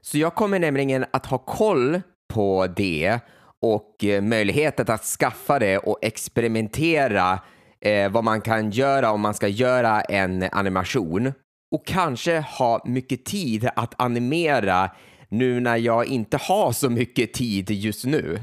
Så 0.00 0.18
jag 0.18 0.34
kommer 0.34 0.58
nämligen 0.58 1.04
att 1.10 1.26
ha 1.26 1.38
koll 1.38 2.00
på 2.34 2.66
det 2.76 3.20
och 3.62 4.04
eh, 4.04 4.22
möjligheten 4.22 4.86
att 4.88 5.04
skaffa 5.04 5.58
det 5.58 5.78
och 5.78 5.98
experimentera 6.02 7.40
eh, 7.80 8.10
vad 8.10 8.24
man 8.24 8.40
kan 8.40 8.70
göra 8.70 9.10
om 9.10 9.20
man 9.20 9.34
ska 9.34 9.48
göra 9.48 10.00
en 10.00 10.48
animation 10.52 11.32
och 11.74 11.86
kanske 11.86 12.38
ha 12.38 12.82
mycket 12.84 13.24
tid 13.24 13.68
att 13.76 14.00
animera 14.00 14.90
nu 15.28 15.60
när 15.60 15.76
jag 15.76 16.06
inte 16.06 16.36
har 16.36 16.72
så 16.72 16.90
mycket 16.90 17.32
tid 17.32 17.70
just 17.70 18.04
nu. 18.04 18.40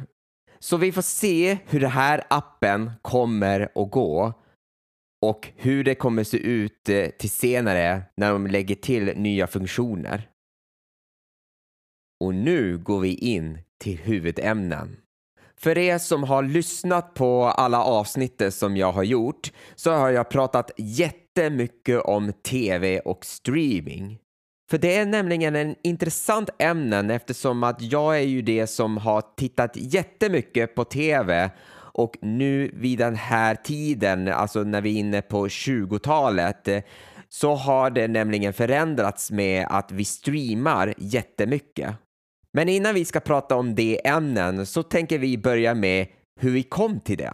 Så 0.59 0.77
vi 0.77 0.91
får 0.91 1.01
se 1.01 1.57
hur 1.65 1.79
den 1.79 1.91
här 1.91 2.23
appen 2.27 2.91
kommer 3.01 3.61
att 3.75 3.91
gå 3.91 4.33
och 5.29 5.51
hur 5.55 5.83
det 5.83 5.95
kommer 5.95 6.23
se 6.23 6.37
ut 6.37 6.89
eh, 6.89 7.09
till 7.09 7.29
senare 7.29 8.01
när 8.17 8.31
de 8.31 8.47
lägger 8.47 8.75
till 8.75 9.13
nya 9.15 9.47
funktioner. 9.47 10.29
Och 12.23 12.35
nu 12.35 12.77
går 12.77 12.99
vi 12.99 13.13
in 13.13 13.59
till 13.79 13.97
huvudämnen. 13.97 14.97
För 15.57 15.77
er 15.77 15.97
som 15.97 16.23
har 16.23 16.43
lyssnat 16.43 17.13
på 17.13 17.43
alla 17.43 17.83
avsnitt 17.83 18.41
som 18.49 18.77
jag 18.77 18.91
har 18.91 19.03
gjort 19.03 19.51
så 19.75 19.91
har 19.91 20.09
jag 20.09 20.29
pratat 20.29 20.71
jättemycket 20.77 22.01
om 22.01 22.33
tv 22.33 22.99
och 22.99 23.25
streaming. 23.25 24.19
För 24.69 24.77
det 24.77 24.95
är 24.95 25.05
nämligen 25.05 25.55
en 25.55 25.75
intressant 25.83 26.49
ämne 26.59 27.15
eftersom 27.15 27.63
att 27.63 27.81
jag 27.81 28.17
är 28.17 28.23
ju 28.23 28.41
det 28.41 28.67
som 28.67 28.97
har 28.97 29.23
tittat 29.37 29.71
jättemycket 29.75 30.75
på 30.75 30.83
tv 30.83 31.51
och 31.97 32.17
nu 32.21 32.71
vid 32.73 32.97
den 32.97 33.15
här 33.15 33.55
tiden, 33.55 34.27
alltså 34.27 34.63
när 34.63 34.81
vi 34.81 34.95
är 34.95 34.99
inne 34.99 35.21
på 35.21 35.47
20-talet, 35.47 36.69
så 37.29 37.55
har 37.55 37.89
det 37.89 38.07
nämligen 38.07 38.53
förändrats 38.53 39.31
med 39.31 39.67
att 39.69 39.91
vi 39.91 40.05
streamar 40.05 40.93
jättemycket. 40.97 41.95
Men 42.53 42.69
innan 42.69 42.95
vi 42.95 43.05
ska 43.05 43.19
prata 43.19 43.55
om 43.55 43.75
det 43.75 44.07
ämnen 44.07 44.65
så 44.65 44.83
tänker 44.83 45.19
vi 45.19 45.37
börja 45.37 45.75
med 45.75 46.07
hur 46.39 46.51
vi 46.51 46.63
kom 46.63 46.99
till 46.99 47.17
det. 47.17 47.33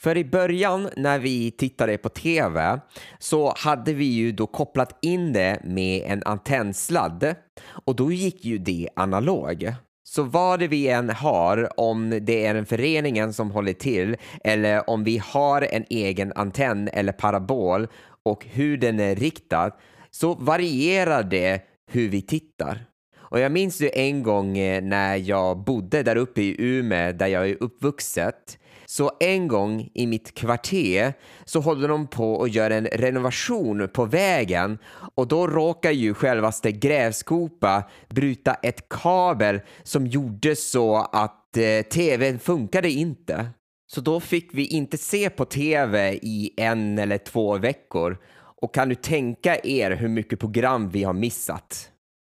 För 0.00 0.16
i 0.16 0.24
början 0.24 0.88
när 0.96 1.18
vi 1.18 1.50
tittade 1.50 1.98
på 1.98 2.08
TV 2.08 2.80
så 3.18 3.54
hade 3.56 3.92
vi 3.92 4.04
ju 4.04 4.32
då 4.32 4.46
kopplat 4.46 4.98
in 5.02 5.32
det 5.32 5.60
med 5.64 6.02
en 6.06 6.22
antennsladd 6.24 7.34
och 7.62 7.96
då 7.96 8.12
gick 8.12 8.44
ju 8.44 8.58
det 8.58 8.88
analog. 8.96 9.74
Så 10.12 10.22
vad 10.22 10.62
vi 10.62 10.88
än 10.88 11.10
har, 11.10 11.80
om 11.80 12.18
det 12.22 12.46
är 12.46 12.54
en 12.54 12.66
föreningen 12.66 13.32
som 13.32 13.50
håller 13.50 13.72
till 13.72 14.16
eller 14.44 14.90
om 14.90 15.04
vi 15.04 15.18
har 15.18 15.62
en 15.62 15.84
egen 15.90 16.32
antenn 16.32 16.88
eller 16.92 17.12
parabol 17.12 17.86
och 18.22 18.46
hur 18.50 18.76
den 18.76 19.00
är 19.00 19.14
riktad 19.14 19.70
så 20.10 20.34
varierar 20.34 21.22
det 21.22 21.62
hur 21.90 22.08
vi 22.08 22.22
tittar. 22.22 22.86
Och 23.18 23.40
jag 23.40 23.52
minns 23.52 23.80
ju 23.80 23.90
en 23.94 24.22
gång 24.22 24.58
eh, 24.58 24.82
när 24.82 25.16
jag 25.16 25.58
bodde 25.64 26.02
där 26.02 26.16
uppe 26.16 26.42
i 26.42 26.56
Umeå 26.58 27.12
där 27.12 27.26
jag 27.26 27.48
är 27.48 27.56
uppvuxet. 27.60 28.58
Så 28.90 29.10
en 29.20 29.48
gång 29.48 29.88
i 29.94 30.06
mitt 30.06 30.34
kvarter 30.34 31.14
så 31.44 31.60
håller 31.60 31.88
de 31.88 32.06
på 32.06 32.42
att 32.42 32.54
göra 32.54 32.74
en 32.74 32.86
renovation 32.86 33.88
på 33.92 34.04
vägen 34.04 34.78
och 35.14 35.28
då 35.28 35.46
råkar 35.46 35.90
ju 35.90 36.14
självaste 36.14 36.72
grävskopa 36.72 37.82
bryta 38.08 38.54
ett 38.54 38.88
kabel 38.88 39.60
som 39.82 40.06
gjorde 40.06 40.56
så 40.56 40.96
att 40.96 41.56
eh, 41.56 41.82
tvn 41.82 42.38
funkade 42.38 42.90
inte. 42.90 43.50
Så 43.92 44.00
då 44.00 44.20
fick 44.20 44.50
vi 44.52 44.66
inte 44.66 44.98
se 44.98 45.30
på 45.30 45.44
tv 45.44 46.18
i 46.22 46.50
en 46.56 46.98
eller 46.98 47.18
två 47.18 47.58
veckor. 47.58 48.18
Och 48.62 48.74
kan 48.74 48.88
du 48.88 48.94
tänka 48.94 49.56
er 49.64 49.90
hur 49.90 50.08
mycket 50.08 50.40
program 50.40 50.88
vi 50.88 51.04
har 51.04 51.12
missat? 51.12 51.90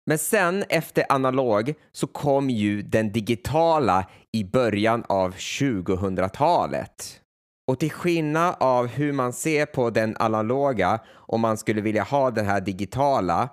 Men 0.06 0.18
sen 0.18 0.64
efter 0.68 1.04
analog 1.08 1.74
så 1.92 2.06
kom 2.06 2.50
ju 2.50 2.82
den 2.82 3.12
digitala 3.12 4.06
i 4.34 4.44
början 4.44 5.04
av 5.08 5.34
2000-talet. 5.34 7.20
Och 7.66 7.80
till 7.80 7.90
skillnad 7.90 8.54
av 8.60 8.86
hur 8.86 9.12
man 9.12 9.32
ser 9.32 9.66
på 9.66 9.90
den 9.90 10.16
analoga 10.18 11.00
om 11.14 11.40
man 11.40 11.56
skulle 11.56 11.80
vilja 11.80 12.02
ha 12.02 12.30
den 12.30 12.46
här 12.46 12.60
digitala 12.60 13.48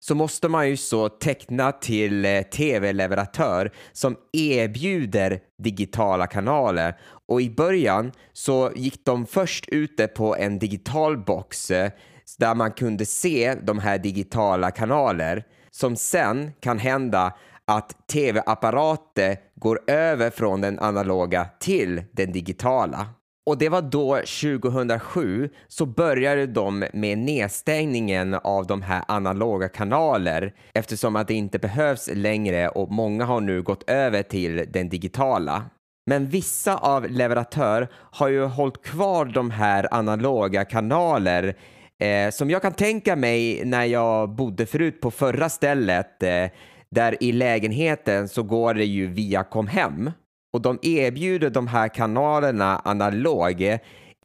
så 0.00 0.14
måste 0.14 0.48
man 0.48 0.68
ju 0.68 0.76
så 0.76 1.08
teckna 1.08 1.72
till 1.72 2.24
eh, 2.24 2.42
tv-leverantör 2.42 3.72
som 3.92 4.16
erbjuder 4.32 5.40
digitala 5.62 6.26
kanaler. 6.26 6.94
Och 7.28 7.42
i 7.42 7.50
början 7.50 8.12
så 8.32 8.72
gick 8.74 9.04
de 9.04 9.26
först 9.26 9.68
ute 9.68 10.06
på 10.06 10.36
en 10.36 10.58
digital 10.58 11.24
box 11.24 11.70
eh, 11.70 11.90
där 12.38 12.54
man 12.54 12.72
kunde 12.72 13.06
se 13.06 13.54
de 13.62 13.78
här 13.78 13.98
digitala 13.98 14.70
kanaler 14.70 15.44
som 15.70 15.96
sen 15.96 16.52
kan 16.60 16.78
hända 16.78 17.32
att 17.64 18.06
tv-apparater 18.06 19.36
går 19.62 19.80
över 19.86 20.30
från 20.30 20.60
den 20.60 20.78
analoga 20.78 21.46
till 21.58 22.02
den 22.12 22.32
digitala. 22.32 23.06
Och 23.46 23.58
det 23.58 23.68
var 23.68 23.82
då 23.82 24.16
2007 24.16 25.50
så 25.68 25.86
började 25.86 26.46
de 26.46 26.84
med 26.92 27.18
nedstängningen 27.18 28.34
av 28.34 28.66
de 28.66 28.82
här 28.82 29.04
analoga 29.08 29.68
kanaler 29.68 30.54
eftersom 30.74 31.16
att 31.16 31.28
det 31.28 31.34
inte 31.34 31.58
behövs 31.58 32.10
längre 32.14 32.68
och 32.68 32.92
många 32.92 33.24
har 33.24 33.40
nu 33.40 33.62
gått 33.62 33.90
över 33.90 34.22
till 34.22 34.64
den 34.72 34.88
digitala. 34.88 35.64
Men 36.06 36.28
vissa 36.28 36.76
av 36.76 37.10
leverantör 37.10 37.88
har 37.94 38.28
ju 38.28 38.44
hållit 38.44 38.82
kvar 38.82 39.24
de 39.24 39.50
här 39.50 39.94
analoga 39.94 40.64
kanaler 40.64 41.56
eh, 41.98 42.30
som 42.30 42.50
jag 42.50 42.62
kan 42.62 42.72
tänka 42.72 43.16
mig 43.16 43.64
när 43.64 43.84
jag 43.84 44.30
bodde 44.30 44.66
förut 44.66 45.00
på 45.00 45.10
förra 45.10 45.48
stället 45.48 46.22
eh, 46.22 46.46
där 46.92 47.22
i 47.22 47.32
lägenheten 47.32 48.28
så 48.28 48.42
går 48.42 48.74
det 48.74 48.84
ju 48.84 49.06
via 49.06 49.44
Comhem 49.44 50.10
och 50.52 50.62
de 50.62 50.78
erbjuder 50.82 51.50
de 51.50 51.66
här 51.66 51.88
kanalerna 51.88 52.82
analog 52.84 53.78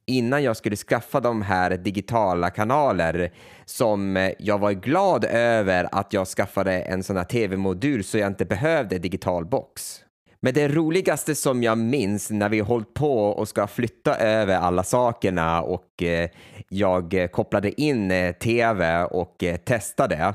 innan 0.06 0.42
jag 0.42 0.56
skulle 0.56 0.76
skaffa 0.76 1.20
de 1.20 1.42
här 1.42 1.70
digitala 1.76 2.50
kanaler 2.50 3.32
som 3.64 4.30
jag 4.38 4.58
var 4.58 4.72
glad 4.72 5.24
över 5.24 5.88
att 5.92 6.12
jag 6.12 6.26
skaffade 6.26 6.80
en 6.80 7.02
sån 7.02 7.16
här 7.16 7.24
tv-modul 7.24 8.04
så 8.04 8.18
jag 8.18 8.26
inte 8.26 8.44
behövde 8.44 8.98
digital 8.98 9.46
box. 9.46 10.00
Men 10.40 10.54
det 10.54 10.68
roligaste 10.68 11.34
som 11.34 11.62
jag 11.62 11.78
minns 11.78 12.30
när 12.30 12.48
vi 12.48 12.60
hållit 12.60 12.94
på 12.94 13.24
och 13.24 13.48
ska 13.48 13.66
flytta 13.66 14.16
över 14.16 14.56
alla 14.56 14.82
sakerna 14.82 15.62
och 15.62 16.02
eh, 16.02 16.28
jag 16.68 17.28
kopplade 17.32 17.80
in 17.80 18.10
eh, 18.10 18.32
tv 18.32 19.04
och 19.04 19.44
eh, 19.44 19.56
testade 19.56 20.34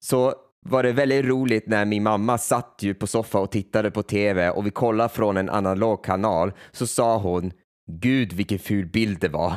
så 0.00 0.34
var 0.64 0.82
det 0.82 0.92
väldigt 0.92 1.24
roligt 1.24 1.66
när 1.66 1.84
min 1.84 2.02
mamma 2.02 2.38
satt 2.38 2.78
ju 2.80 2.94
på 2.94 3.06
soffan 3.06 3.42
och 3.42 3.50
tittade 3.50 3.90
på 3.90 4.02
tv 4.02 4.50
och 4.50 4.66
vi 4.66 4.70
kollade 4.70 5.08
från 5.08 5.36
en 5.36 5.50
analog 5.50 6.04
kanal 6.04 6.52
så 6.72 6.86
sa 6.86 7.18
hon 7.18 7.52
Gud 7.92 8.32
vilken 8.32 8.58
ful 8.58 8.86
bild 8.86 9.20
det 9.20 9.28
var. 9.28 9.56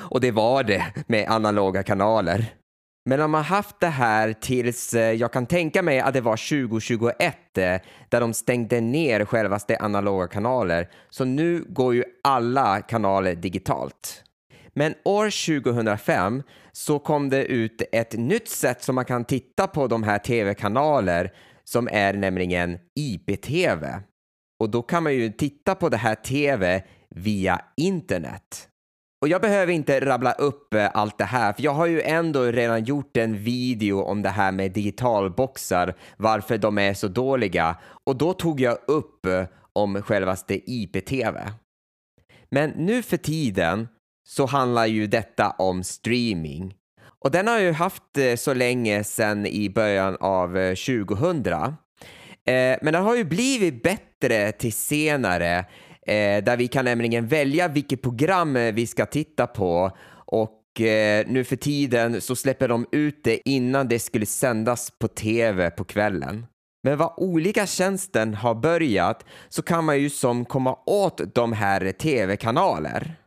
Och 0.00 0.20
det 0.20 0.30
var 0.30 0.62
det 0.62 0.84
med 1.06 1.28
analoga 1.28 1.82
kanaler. 1.82 2.54
Men 3.04 3.18
de 3.18 3.34
har 3.34 3.42
haft 3.42 3.80
det 3.80 3.86
här 3.86 4.32
tills 4.32 4.94
eh, 4.94 5.12
jag 5.12 5.32
kan 5.32 5.46
tänka 5.46 5.82
mig 5.82 6.00
att 6.00 6.14
det 6.14 6.20
var 6.20 6.66
2021 6.66 7.58
eh, 7.58 7.80
där 8.08 8.20
de 8.20 8.34
stängde 8.34 8.80
ner 8.80 9.24
självaste 9.24 9.76
analoga 9.76 10.26
kanaler. 10.26 10.88
Så 11.10 11.24
nu 11.24 11.64
går 11.68 11.94
ju 11.94 12.04
alla 12.24 12.80
kanaler 12.80 13.34
digitalt. 13.34 14.24
Men 14.74 14.94
år 15.04 15.24
2005 15.62 16.42
så 16.76 16.98
kom 16.98 17.30
det 17.30 17.44
ut 17.44 17.82
ett 17.92 18.12
nytt 18.12 18.48
sätt 18.48 18.82
som 18.82 18.94
man 18.94 19.04
kan 19.04 19.24
titta 19.24 19.66
på 19.66 19.86
de 19.86 20.02
här 20.02 20.18
tv-kanaler 20.18 21.32
som 21.64 21.88
är 21.92 22.12
nämligen 22.12 22.78
IPTV. 22.94 23.86
Och 24.60 24.70
då 24.70 24.82
kan 24.82 25.02
man 25.02 25.14
ju 25.14 25.32
titta 25.32 25.74
på 25.74 25.88
det 25.88 25.96
här 25.96 26.14
tv 26.14 26.84
via 27.10 27.60
internet. 27.76 28.68
Och 29.22 29.28
jag 29.28 29.40
behöver 29.40 29.72
inte 29.72 30.00
rabbla 30.00 30.32
upp 30.32 30.74
eh, 30.74 30.90
allt 30.94 31.18
det 31.18 31.24
här, 31.24 31.52
för 31.52 31.62
jag 31.62 31.72
har 31.72 31.86
ju 31.86 32.02
ändå 32.02 32.42
redan 32.42 32.84
gjort 32.84 33.16
en 33.16 33.36
video 33.36 34.02
om 34.02 34.22
det 34.22 34.28
här 34.28 34.52
med 34.52 34.72
digitalboxar, 34.72 35.94
varför 36.16 36.58
de 36.58 36.78
är 36.78 36.94
så 36.94 37.08
dåliga. 37.08 37.76
Och 38.04 38.16
då 38.16 38.32
tog 38.32 38.60
jag 38.60 38.78
upp 38.86 39.26
eh, 39.26 39.44
om 39.72 40.02
självaste 40.02 40.70
IPTV. 40.70 41.38
Men 42.50 42.70
nu 42.70 43.02
för 43.02 43.16
tiden 43.16 43.88
så 44.32 44.46
handlar 44.46 44.86
ju 44.86 45.06
detta 45.06 45.50
om 45.50 45.84
streaming. 45.84 46.74
Och 47.24 47.30
den 47.30 47.46
har 47.46 47.58
ju 47.58 47.72
haft 47.72 48.18
eh, 48.18 48.36
så 48.36 48.54
länge 48.54 49.04
sedan 49.04 49.46
i 49.46 49.70
början 49.70 50.16
av 50.20 50.58
eh, 50.58 50.74
2000. 50.74 51.46
Eh, 51.46 51.72
men 52.82 52.92
den 52.92 53.02
har 53.02 53.16
ju 53.16 53.24
blivit 53.24 53.82
bättre 53.82 54.52
till 54.52 54.72
senare 54.72 55.64
där 56.44 56.56
vi 56.56 56.68
kan 56.68 56.84
nämligen 56.84 57.26
välja 57.26 57.68
vilket 57.68 58.02
program 58.02 58.54
vi 58.54 58.86
ska 58.86 59.06
titta 59.06 59.46
på 59.46 59.96
och 60.14 60.60
nu 61.26 61.44
för 61.48 61.56
tiden 61.56 62.20
så 62.20 62.36
släpper 62.36 62.68
de 62.68 62.86
ut 62.92 63.24
det 63.24 63.48
innan 63.48 63.88
det 63.88 63.98
skulle 63.98 64.26
sändas 64.26 64.90
på 64.98 65.08
tv 65.08 65.70
på 65.70 65.84
kvällen. 65.84 66.46
Men 66.82 66.98
vad 66.98 67.14
olika 67.16 67.66
tjänsten 67.66 68.34
har 68.34 68.54
börjat 68.54 69.24
så 69.48 69.62
kan 69.62 69.84
man 69.84 70.00
ju 70.00 70.10
som 70.10 70.44
komma 70.44 70.78
åt 70.86 71.34
de 71.34 71.52
här 71.52 71.92
tv-kanaler. 71.92 73.21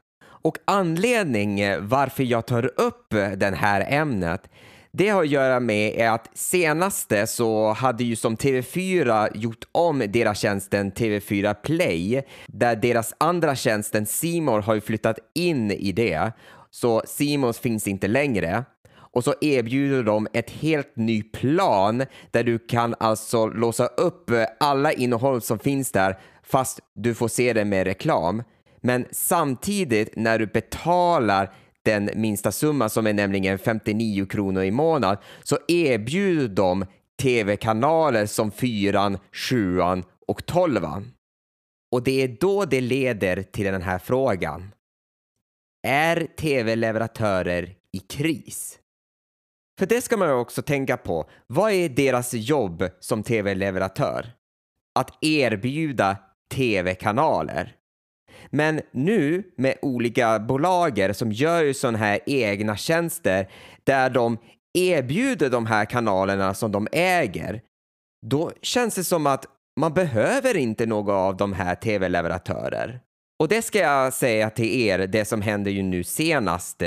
Och 0.46 0.58
anledning 0.66 1.60
eh, 1.60 1.80
varför 1.82 2.24
jag 2.24 2.46
tar 2.46 2.72
upp 2.80 3.14
eh, 3.14 3.30
det 3.30 3.56
här 3.56 3.86
ämnet 3.90 4.50
det 4.92 5.10
har 5.10 5.22
att 5.24 5.30
göra 5.30 5.60
med 5.60 6.12
att 6.12 6.30
senaste 6.34 7.28
så 7.28 7.74
hade 7.74 8.04
ju 8.04 8.16
som 8.16 8.38
TV4 8.38 9.30
gjort 9.36 9.68
om 9.72 10.04
deras 10.08 10.40
tjänsten 10.40 10.92
TV4 10.92 11.54
Play 11.54 12.24
där 12.48 12.76
deras 12.76 13.14
andra 13.18 13.56
tjänsten 13.56 14.06
Simor 14.06 14.62
har 14.62 14.76
ju 14.76 14.82
flyttat 14.82 15.20
in 15.34 15.72
i 15.72 15.92
det. 15.92 16.32
Så 16.72 17.02
Simons 17.06 17.60
finns 17.60 17.88
inte 17.88 18.08
längre 18.08 18.64
och 18.98 19.24
så 19.24 19.34
erbjuder 19.42 20.04
de 20.04 20.28
ett 20.34 20.50
helt 20.50 20.96
ny 20.96 21.24
plan 21.24 22.04
där 22.32 22.44
du 22.44 22.60
kan 22.60 22.96
alltså 23.00 23.48
låsa 23.48 23.86
upp 23.86 24.30
eh, 24.30 24.46
alla 24.60 24.92
innehåll 24.92 25.42
som 25.42 25.60
finns 25.60 25.92
där 25.92 26.18
fast 26.44 26.80
du 26.94 27.14
får 27.14 27.28
se 27.28 27.54
det 27.54 27.66
med 27.66 27.88
reklam. 27.88 28.44
Men 28.86 29.06
samtidigt 29.12 30.16
när 30.16 30.40
du 30.40 30.46
betalar 30.46 31.54
den 31.84 32.10
minsta 32.16 32.52
summan 32.52 32.90
som 32.90 33.08
är 33.08 33.14
nämligen 33.14 33.60
59 33.60 34.26
kronor 34.26 34.64
i 34.64 34.72
månad 34.72 35.18
så 35.44 35.58
erbjuder 35.68 36.56
de 36.56 36.86
tv-kanaler 37.22 38.26
som 38.26 38.52
fyran, 38.52 39.18
sjuan 39.34 40.04
och 40.28 40.46
tolvan. 40.46 41.12
Och 41.92 42.04
det 42.04 42.24
är 42.24 42.28
då 42.28 42.66
det 42.66 42.82
leder 42.82 43.44
till 43.44 43.66
den 43.66 43.82
här 43.82 44.00
frågan. 44.00 44.72
Är 45.88 46.28
tv-leverantörer 46.38 47.76
i 47.92 48.00
kris? 48.00 48.80
För 49.80 49.86
det 49.86 50.02
ska 50.02 50.18
man 50.18 50.32
också 50.32 50.62
tänka 50.62 50.98
på. 50.98 51.30
Vad 51.48 51.72
är 51.72 51.90
deras 51.90 52.34
jobb 52.34 52.90
som 53.00 53.24
tv-leverantör? 53.24 54.32
Att 54.96 55.18
erbjuda 55.22 56.18
tv-kanaler. 56.52 57.76
Men 58.50 58.82
nu 58.92 59.44
med 59.58 59.76
olika 59.82 60.40
bolager 60.40 61.14
som 61.14 61.32
gör 61.32 61.74
sådana 61.74 61.98
här 61.98 62.20
egna 62.26 62.78
tjänster 62.78 63.48
där 63.84 64.10
de 64.10 64.38
erbjuder 64.74 65.50
de 65.50 65.66
här 65.66 65.86
kanalerna 65.86 66.54
som 66.54 66.72
de 66.72 66.88
äger, 66.92 67.62
då 68.26 68.52
känns 68.62 68.96
det 68.96 69.04
som 69.04 69.28
att 69.28 69.46
man 69.80 69.94
behöver 69.94 70.58
inte 70.58 70.86
några 70.86 71.14
av 71.14 71.38
de 71.38 71.54
här 71.54 71.76
tv-leverantörer. 71.76 73.00
Och 73.40 73.48
det 73.48 73.62
ska 73.62 73.80
jag 73.80 74.14
säga 74.14 74.50
till 74.50 74.82
er, 74.82 75.00
det 75.00 75.26
som 75.26 75.42
händer 75.42 75.72
ju 75.72 75.84
nu 75.84 76.04
senast. 76.04 76.84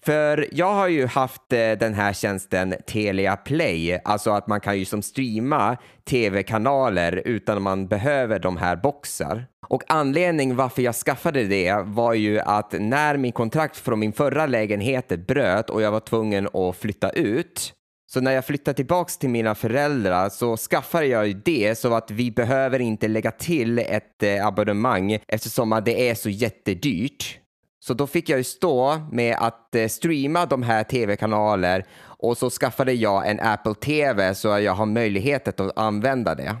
För 0.00 0.48
jag 0.52 0.74
har 0.74 0.88
ju 0.88 1.06
haft 1.06 1.52
eh, 1.52 1.72
den 1.72 1.94
här 1.94 2.12
tjänsten 2.12 2.74
Telia 2.86 3.36
Play, 3.36 4.00
alltså 4.04 4.30
att 4.30 4.46
man 4.46 4.60
kan 4.60 4.78
ju 4.78 4.84
som 4.84 5.02
streama 5.02 5.76
tv-kanaler 6.04 7.22
utan 7.24 7.56
att 7.56 7.62
man 7.62 7.86
behöver 7.86 8.38
de 8.38 8.56
här 8.56 8.76
boxar. 8.76 9.46
Och 9.68 9.82
anledningen 9.88 10.56
varför 10.56 10.82
jag 10.82 10.94
skaffade 10.94 11.44
det 11.44 11.76
var 11.84 12.14
ju 12.14 12.40
att 12.40 12.72
när 12.72 13.16
min 13.16 13.32
kontrakt 13.32 13.76
från 13.76 13.98
min 13.98 14.12
förra 14.12 14.46
lägenhet 14.46 15.26
bröt 15.26 15.70
och 15.70 15.82
jag 15.82 15.90
var 15.90 16.00
tvungen 16.00 16.48
att 16.52 16.76
flytta 16.76 17.10
ut 17.10 17.74
så 18.12 18.20
när 18.20 18.32
jag 18.32 18.44
flyttade 18.44 18.74
tillbaks 18.74 19.18
till 19.18 19.30
mina 19.30 19.54
föräldrar 19.54 20.28
så 20.28 20.56
skaffade 20.56 21.06
jag 21.06 21.26
ju 21.26 21.32
det 21.32 21.78
så 21.78 21.94
att 21.94 22.10
vi 22.10 22.30
behöver 22.30 22.78
inte 22.80 23.08
lägga 23.08 23.30
till 23.30 23.78
ett 23.78 24.22
eh, 24.22 24.46
abonnemang 24.46 25.18
eftersom 25.28 25.72
att 25.72 25.84
det 25.84 26.08
är 26.08 26.14
så 26.14 26.28
jättedyrt. 26.30 27.38
Så 27.84 27.94
då 27.94 28.06
fick 28.06 28.28
jag 28.28 28.38
ju 28.38 28.44
stå 28.44 28.98
med 29.12 29.36
att 29.38 29.74
eh, 29.74 29.88
streama 29.88 30.46
de 30.46 30.62
här 30.62 30.84
tv-kanaler 30.84 31.84
och 32.02 32.38
så 32.38 32.50
skaffade 32.50 32.92
jag 32.92 33.30
en 33.30 33.40
Apple 33.40 33.74
TV 33.74 34.34
så 34.34 34.48
jag 34.48 34.72
har 34.72 34.86
möjlighet 34.86 35.48
att 35.48 35.78
använda 35.78 36.34
det. 36.34 36.56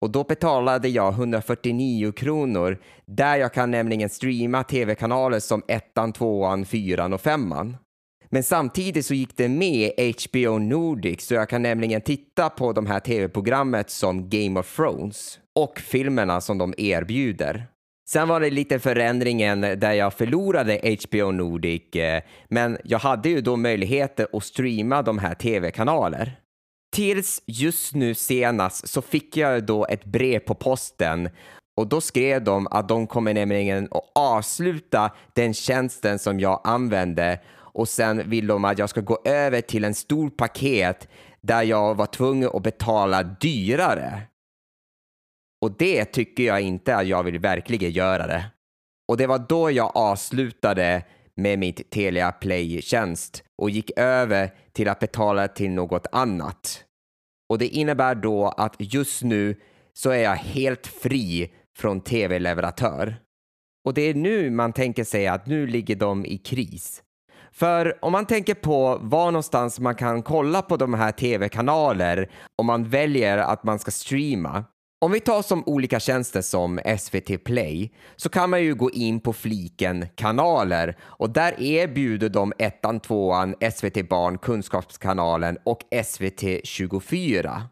Och 0.00 0.10
då 0.10 0.24
betalade 0.24 0.88
jag 0.88 1.12
149 1.12 2.12
kronor 2.12 2.78
där 3.06 3.36
jag 3.36 3.54
kan 3.54 3.70
nämligen 3.70 4.08
streama 4.08 4.64
tv-kanaler 4.64 5.40
som 5.40 5.62
ettan, 5.68 6.12
tvåan, 6.12 6.64
fyran 6.64 7.12
och 7.12 7.20
femman. 7.20 7.76
Men 8.30 8.42
samtidigt 8.42 9.06
så 9.06 9.14
gick 9.14 9.36
det 9.36 9.48
med 9.48 9.90
HBO 9.96 10.58
Nordic 10.58 11.26
så 11.26 11.34
jag 11.34 11.48
kan 11.48 11.62
nämligen 11.62 12.00
titta 12.00 12.50
på 12.50 12.72
de 12.72 12.86
här 12.86 13.00
tv-programmet 13.00 13.90
som 13.90 14.28
Game 14.28 14.60
of 14.60 14.76
Thrones 14.76 15.38
och 15.54 15.78
filmerna 15.78 16.40
som 16.40 16.58
de 16.58 16.74
erbjuder. 16.76 17.66
Sen 18.08 18.28
var 18.28 18.40
det 18.40 18.50
lite 18.50 18.78
förändringen 18.78 19.60
där 19.60 19.92
jag 19.92 20.14
förlorade 20.14 20.96
HBO 21.04 21.30
Nordic, 21.30 21.96
eh, 21.96 22.22
men 22.48 22.78
jag 22.84 22.98
hade 22.98 23.28
ju 23.28 23.40
då 23.40 23.56
möjligheter 23.56 24.26
att 24.32 24.44
streama 24.44 25.02
de 25.02 25.18
här 25.18 25.34
tv-kanaler. 25.34 26.40
Tills 26.96 27.42
just 27.46 27.94
nu 27.94 28.14
senast 28.14 28.88
så 28.88 29.02
fick 29.02 29.36
jag 29.36 29.64
då 29.64 29.86
ett 29.86 30.04
brev 30.04 30.38
på 30.38 30.54
posten 30.54 31.28
och 31.76 31.86
då 31.86 32.00
skrev 32.00 32.44
de 32.44 32.66
att 32.66 32.88
de 32.88 33.06
kommer 33.06 33.34
nämligen 33.34 33.88
att 33.90 34.10
avsluta 34.14 35.10
den 35.34 35.54
tjänsten 35.54 36.18
som 36.18 36.40
jag 36.40 36.60
använde 36.64 37.38
och 37.76 37.88
sen 37.88 38.30
vill 38.30 38.46
de 38.46 38.64
att 38.64 38.78
jag 38.78 38.90
ska 38.90 39.00
gå 39.00 39.18
över 39.24 39.60
till 39.60 39.84
en 39.84 39.94
stor 39.94 40.30
paket 40.30 41.08
där 41.40 41.62
jag 41.62 41.94
var 41.94 42.06
tvungen 42.06 42.50
att 42.52 42.62
betala 42.62 43.22
dyrare. 43.22 44.22
Och 45.60 45.72
det 45.78 46.04
tycker 46.04 46.42
jag 46.42 46.60
inte 46.60 46.96
att 46.96 47.06
jag 47.06 47.22
vill 47.22 47.38
verkligen 47.38 47.90
göra 47.90 48.26
det. 48.26 48.44
Och 49.08 49.16
det 49.16 49.26
var 49.26 49.38
då 49.38 49.70
jag 49.70 49.92
avslutade 49.94 51.04
med 51.34 51.58
mitt 51.58 51.90
Telia 51.90 52.32
Play-tjänst 52.32 53.44
och 53.58 53.70
gick 53.70 53.90
över 53.96 54.50
till 54.72 54.88
att 54.88 54.98
betala 54.98 55.48
till 55.48 55.70
något 55.70 56.06
annat. 56.12 56.84
Och 57.48 57.58
det 57.58 57.68
innebär 57.68 58.14
då 58.14 58.48
att 58.48 58.74
just 58.78 59.22
nu 59.22 59.60
så 59.92 60.10
är 60.10 60.22
jag 60.22 60.36
helt 60.36 60.86
fri 60.86 61.52
från 61.78 62.00
tv-leverantör. 62.00 63.16
Och 63.84 63.94
det 63.94 64.02
är 64.02 64.14
nu 64.14 64.50
man 64.50 64.72
tänker 64.72 65.04
sig 65.04 65.26
att 65.26 65.46
nu 65.46 65.66
ligger 65.66 65.96
de 65.96 66.26
i 66.26 66.38
kris. 66.38 67.02
För 67.58 68.04
om 68.04 68.12
man 68.12 68.26
tänker 68.26 68.54
på 68.54 68.98
var 69.00 69.30
någonstans 69.30 69.80
man 69.80 69.94
kan 69.94 70.22
kolla 70.22 70.62
på 70.62 70.76
de 70.76 70.94
här 70.94 71.12
tv-kanaler 71.12 72.30
om 72.56 72.66
man 72.66 72.88
väljer 72.88 73.38
att 73.38 73.64
man 73.64 73.78
ska 73.78 73.90
streama. 73.90 74.64
Om 75.00 75.12
vi 75.12 75.20
tar 75.20 75.42
som 75.42 75.64
olika 75.66 76.00
tjänster 76.00 76.40
som 76.40 76.80
SVT 76.98 77.44
Play 77.44 77.92
så 78.16 78.28
kan 78.28 78.50
man 78.50 78.62
ju 78.62 78.74
gå 78.74 78.90
in 78.90 79.20
på 79.20 79.32
fliken 79.32 80.06
kanaler 80.14 80.96
och 81.02 81.30
där 81.30 81.62
erbjuder 81.62 82.28
de 82.28 82.52
ettan, 82.58 83.00
tvåan, 83.00 83.54
SVT 83.72 84.08
Barn, 84.08 84.38
Kunskapskanalen 84.38 85.58
och 85.64 85.80
SVT 86.04 86.42
24. 86.64 87.62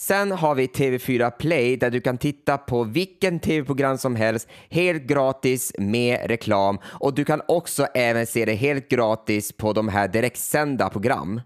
Sen 0.00 0.32
har 0.32 0.54
vi 0.54 0.66
TV4 0.66 1.30
Play 1.30 1.76
där 1.76 1.90
du 1.90 2.00
kan 2.00 2.18
titta 2.18 2.58
på 2.58 2.84
vilken 2.84 3.40
tv-program 3.40 3.98
som 3.98 4.16
helst 4.16 4.48
helt 4.70 5.02
gratis 5.02 5.72
med 5.78 6.20
reklam 6.26 6.78
och 6.84 7.14
du 7.14 7.24
kan 7.24 7.42
också 7.48 7.86
även 7.94 8.26
se 8.26 8.44
det 8.44 8.54
helt 8.54 8.88
gratis 8.88 9.52
på 9.52 9.72
de 9.72 9.88
här 9.88 10.08
direktsända 10.08 10.88
program. 10.88 11.40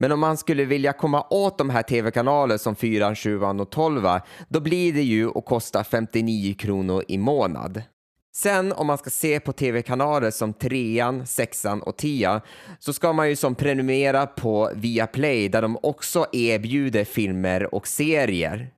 Men 0.00 0.12
om 0.12 0.20
man 0.20 0.36
skulle 0.36 0.64
vilja 0.64 0.92
komma 0.92 1.26
åt 1.30 1.58
de 1.58 1.70
här 1.70 1.82
tv-kanaler 1.82 2.56
som 2.56 2.76
4, 2.76 3.14
7 3.14 3.42
och 3.42 3.70
12 3.70 4.02
då 4.48 4.60
blir 4.60 4.92
det 4.92 5.02
ju 5.02 5.28
att 5.34 5.44
kosta 5.44 5.84
59 5.84 6.54
kronor 6.54 7.04
i 7.08 7.18
månad. 7.18 7.82
Sen 8.36 8.72
om 8.72 8.86
man 8.86 8.98
ska 8.98 9.10
se 9.10 9.40
på 9.40 9.52
tv-kanaler 9.52 10.30
som 10.30 10.52
trean, 10.52 11.26
sexan 11.26 11.82
och 11.82 11.96
tia 11.96 12.40
så 12.78 12.92
ska 12.92 13.12
man 13.12 13.28
ju 13.28 13.36
som 13.36 13.54
prenumerera 13.54 14.26
på 14.26 14.70
Viaplay 14.74 15.48
där 15.48 15.62
de 15.62 15.78
också 15.82 16.26
erbjuder 16.32 17.04
filmer 17.04 17.74
och 17.74 17.86
serier. 17.88 18.70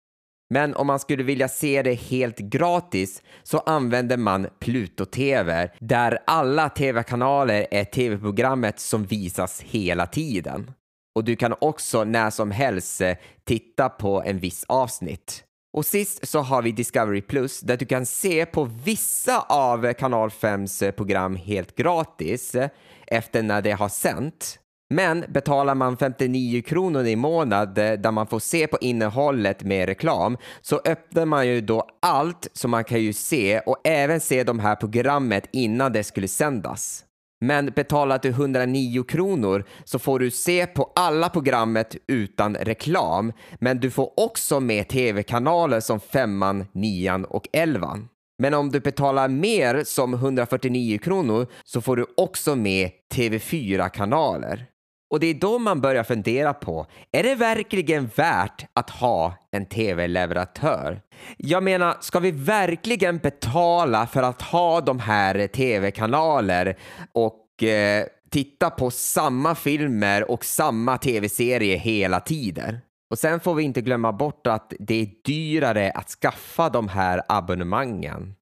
Men 0.51 0.75
om 0.75 0.87
man 0.87 0.99
skulle 0.99 1.23
vilja 1.23 1.49
se 1.49 1.83
det 1.83 1.94
helt 1.94 2.38
gratis 2.38 3.23
så 3.42 3.59
använder 3.59 4.16
man 4.16 4.47
Pluto 4.59 5.05
TV 5.05 5.71
där 5.79 6.18
alla 6.27 6.68
TV-kanaler 6.68 7.66
är 7.71 7.85
TV-programmet 7.85 8.81
som 8.81 9.05
visas 9.05 9.61
hela 9.61 10.07
tiden. 10.07 10.71
Och 11.14 11.25
du 11.25 11.37
kan 11.37 11.55
också 11.61 12.05
när 12.05 12.31
som 12.31 12.51
helst 12.51 13.01
eh, 13.01 13.16
titta 13.44 13.88
på 13.88 14.23
en 14.23 14.38
viss 14.38 14.64
avsnitt. 14.68 15.44
Och 15.72 15.87
sist 15.87 16.28
så 16.28 16.40
har 16.40 16.62
vi 16.62 16.72
Discovery 16.72 17.20
Plus 17.20 17.61
där 17.61 17.76
du 17.76 17.87
kan 17.87 18.07
se 18.07 18.46
på 18.46 18.64
vissa 18.85 19.40
av 19.40 19.92
kanal 19.92 20.28
5s 20.28 20.87
eh, 20.87 20.90
program 20.90 21.37
helt 21.37 21.76
gratis 21.76 22.54
eh, 22.54 22.70
efter 23.07 23.42
när 23.42 23.62
det 23.62 23.72
har 23.72 23.88
sänt. 23.88 24.59
Men 24.90 25.24
betalar 25.28 25.74
man 25.74 25.96
59 25.96 26.62
kronor 26.62 27.07
i 27.07 27.16
månad 27.16 27.78
eh, 27.78 27.92
där 27.92 28.11
man 28.11 28.26
får 28.26 28.38
se 28.38 28.66
på 28.66 28.78
innehållet 28.81 29.62
med 29.62 29.88
reklam 29.88 30.37
så 30.61 30.81
öppnar 30.85 31.24
man 31.24 31.48
ju 31.48 31.61
då 31.61 31.88
allt 32.02 32.48
som 32.52 32.70
man 32.70 32.85
kan 32.85 33.00
ju 33.00 33.12
se 33.12 33.61
och 33.61 33.76
även 33.85 34.20
se 34.20 34.44
de 34.44 34.59
här 34.59 34.76
programmet 34.76 35.48
innan 35.52 35.92
det 35.92 36.04
skulle 36.04 36.28
sändas. 36.28 37.04
Men 37.40 37.66
betalar 37.66 38.18
du 38.22 38.29
109 38.29 39.03
kronor 39.03 39.64
så 39.85 39.98
får 39.98 40.18
du 40.18 40.31
se 40.31 40.66
på 40.66 40.92
alla 40.94 41.29
programmet 41.29 41.96
utan 42.07 42.55
reklam. 42.55 43.33
Men 43.59 43.81
du 43.81 43.90
får 43.90 44.12
också 44.16 44.61
med 44.61 44.88
tv-kanaler 44.88 45.81
som 45.81 46.01
femman, 46.01 46.66
nian 46.72 47.24
och 47.24 47.48
elvan. 47.53 48.09
Men 48.38 48.55
om 48.55 48.70
du 48.70 48.81
betalar 48.81 49.29
mer 49.29 49.85
som 49.85 50.14
149 50.14 50.98
kronor 50.98 51.46
så 51.64 51.81
får 51.81 51.96
du 51.96 52.07
också 52.16 52.57
med 52.57 52.90
TV4-kanaler. 53.14 54.66
Och 55.11 55.21
det 55.21 55.27
är 55.27 55.35
då 55.35 55.59
man 55.59 55.81
börjar 55.81 56.05
fundera 56.05 56.55
på, 56.55 56.87
är 57.12 57.23
det 57.23 57.35
verkligen 57.35 58.11
värt 58.16 58.66
att 58.73 58.90
ha 58.90 59.35
en 59.51 59.66
tv-leverantör? 59.66 61.01
Jag 61.37 61.62
menar, 61.62 61.97
ska 62.01 62.21
vi 62.21 62.31
verkligen 62.31 63.18
betala 63.18 64.07
för 64.07 64.23
att 64.23 64.42
ha 64.42 64.81
de 64.81 65.01
här 65.01 65.47
tv-kanaler 65.47 66.77
och 67.12 67.62
eh, 67.62 68.07
titta 68.31 68.71
på 68.71 68.90
samma 68.90 69.55
filmer 69.55 70.31
och 70.31 70.44
samma 70.44 70.99
tv-serier 70.99 71.77
hela 71.77 72.21
tiden? 72.21 72.79
Och 73.11 73.18
sen 73.18 73.40
får 73.40 73.55
vi 73.55 73.62
inte 73.62 73.81
glömma 73.81 74.12
bort 74.12 74.47
att 74.47 74.73
det 74.79 74.94
är 74.94 75.09
dyrare 75.25 75.90
att 75.90 76.09
skaffa 76.09 76.68
de 76.68 76.88
här 76.88 77.23
abonnemangen. 77.29 78.35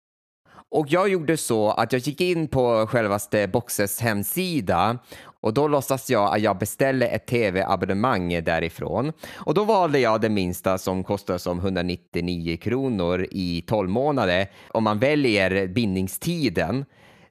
Och 0.71 0.87
jag 0.89 1.09
gjorde 1.09 1.37
så 1.37 1.71
att 1.71 1.93
jag 1.93 2.01
gick 2.01 2.21
in 2.21 2.49
på 2.49 2.87
självaste 2.87 3.49
Boxes 3.49 4.01
hemsida 4.01 4.99
och 5.47 5.55
då 5.55 5.69
låtsas 5.69 6.11
jag 6.11 6.35
att 6.35 6.43
jag 6.43 6.59
beställer 6.59 7.09
ett 7.09 7.27
tv-abonnemang 7.27 8.45
därifrån. 8.45 9.13
Och 9.35 9.55
då 9.55 9.65
valde 9.65 9.99
jag 9.99 10.21
det 10.21 10.29
minsta 10.29 10.79
som 10.79 11.05
kostar 11.05 11.39
som 11.39 11.59
199 11.59 12.57
kronor 12.57 13.27
i 13.31 13.65
12 13.67 13.91
månader 13.91 14.47
om 14.69 14.85
man 14.85 14.99
väljer 14.99 15.67
bindningstiden. 15.67 16.85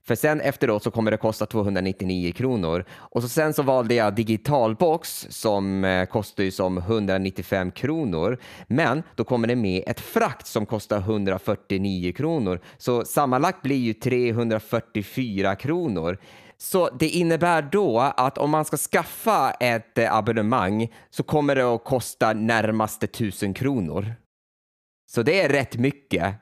För 0.03 0.15
sen 0.15 0.41
efteråt 0.41 0.83
så 0.83 0.91
kommer 0.91 1.11
det 1.11 1.17
kosta 1.17 1.45
299 1.45 2.31
kronor. 2.31 2.85
Och 2.91 3.21
så 3.21 3.29
sen 3.29 3.53
så 3.53 3.63
valde 3.63 3.95
jag 3.95 4.15
digitalbox 4.15 5.27
som 5.29 5.83
eh, 5.83 6.05
kostar 6.05 6.43
ju 6.43 6.51
som 6.51 6.77
195 6.77 7.71
kronor. 7.71 8.37
Men 8.67 9.03
då 9.15 9.23
kommer 9.23 9.47
det 9.47 9.55
med 9.55 9.83
ett 9.87 9.99
frakt 9.99 10.47
som 10.47 10.65
kostar 10.65 10.97
149 10.97 12.13
kronor. 12.13 12.59
Så 12.77 13.05
sammanlagt 13.05 13.61
blir 13.61 13.77
ju 13.77 13.93
344 13.93 15.55
kronor. 15.55 16.17
Så 16.57 16.89
det 16.89 17.09
innebär 17.09 17.61
då 17.61 17.99
att 17.99 18.37
om 18.37 18.49
man 18.49 18.65
ska 18.65 18.77
skaffa 18.77 19.51
ett 19.51 19.97
eh, 19.97 20.15
abonnemang 20.15 20.93
så 21.09 21.23
kommer 21.23 21.55
det 21.55 21.63
att 21.63 21.83
kosta 21.83 22.33
närmaste 22.33 23.07
tusen 23.07 23.53
kronor. 23.53 24.15
Så 25.11 25.21
det 25.21 25.41
är 25.41 25.49
rätt 25.49 25.77
mycket. 25.77 26.35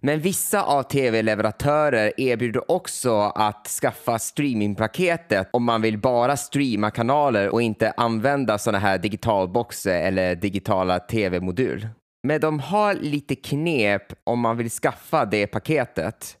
Men 0.00 0.20
vissa 0.20 0.62
av 0.62 0.82
tv-leverantörer 0.82 2.20
erbjuder 2.20 2.70
också 2.70 3.20
att 3.20 3.66
skaffa 3.66 4.18
streamingpaketet 4.18 5.48
om 5.52 5.64
man 5.64 5.82
vill 5.82 5.98
bara 5.98 6.36
streama 6.36 6.90
kanaler 6.90 7.48
och 7.48 7.62
inte 7.62 7.90
använda 7.96 8.58
sådana 8.58 8.78
här 8.78 8.98
digitalboxer 8.98 10.00
eller 10.00 10.34
digitala 10.34 10.98
tv-modul. 10.98 11.88
Men 12.26 12.40
de 12.40 12.60
har 12.60 12.94
lite 12.94 13.34
knep 13.34 14.02
om 14.24 14.40
man 14.40 14.56
vill 14.56 14.70
skaffa 14.70 15.24
det 15.24 15.46
paketet. 15.46 16.36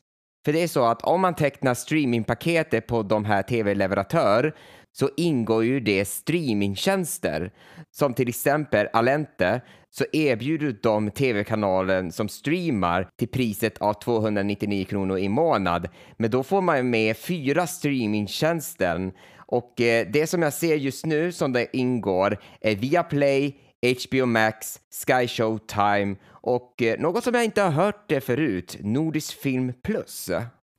För 0.46 0.52
det 0.52 0.62
är 0.62 0.68
så 0.68 0.84
att 0.84 1.02
om 1.02 1.20
man 1.20 1.34
tecknar 1.34 1.74
streamingpaketet 1.74 2.86
på 2.86 3.02
de 3.02 3.24
här 3.24 3.42
tv-leverantör 3.42 4.54
så 4.92 5.10
ingår 5.16 5.64
ju 5.64 5.80
det 5.80 6.04
streamingtjänster 6.04 7.50
som 7.90 8.14
till 8.14 8.28
exempel 8.28 8.88
Alente 8.92 9.60
så 9.90 10.04
erbjuder 10.12 10.76
de 10.82 11.10
tv-kanalen 11.10 12.12
som 12.12 12.28
streamar 12.28 13.08
till 13.18 13.28
priset 13.28 13.78
av 13.78 13.92
299 13.92 14.84
kronor 14.84 15.18
i 15.18 15.28
månad. 15.28 15.88
Men 16.16 16.30
då 16.30 16.42
får 16.42 16.60
man 16.60 16.90
med 16.90 17.16
fyra 17.16 17.66
streamingtjänster 17.66 19.12
och 19.38 19.80
eh, 19.80 20.06
det 20.10 20.26
som 20.26 20.42
jag 20.42 20.52
ser 20.52 20.76
just 20.76 21.06
nu 21.06 21.32
som 21.32 21.52
det 21.52 21.76
ingår 21.76 22.38
är 22.60 22.76
Viaplay, 22.76 23.56
HBO 23.82 24.26
Max, 24.26 24.80
Sky 25.06 25.28
Showtime 25.28 26.16
och 26.28 26.82
eh, 26.82 27.00
något 27.00 27.24
som 27.24 27.34
jag 27.34 27.44
inte 27.44 27.62
har 27.62 27.70
hört 27.70 28.04
det 28.08 28.20
förut, 28.20 28.76
Nordisk 28.80 29.40
Film 29.40 29.72
Plus. 29.82 30.30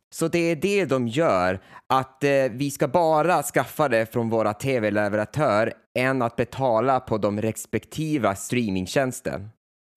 Så 0.10 0.28
det 0.28 0.52
är 0.52 0.56
det 0.56 0.86
de 0.86 1.08
gör, 1.08 1.60
att 1.88 2.24
eh, 2.24 2.30
vi 2.52 2.72
ska 2.72 2.88
bara 2.88 3.44
skaffa 3.44 3.90
det 3.90 4.14
från 4.14 4.30
våra 4.30 4.54
tv-leverantör 4.54 5.74
än 5.98 6.22
att 6.22 6.36
betala 6.36 7.00
på 7.00 7.18
de 7.18 7.42
respektiva 7.42 8.36
streamingtjänsten. 8.36 9.50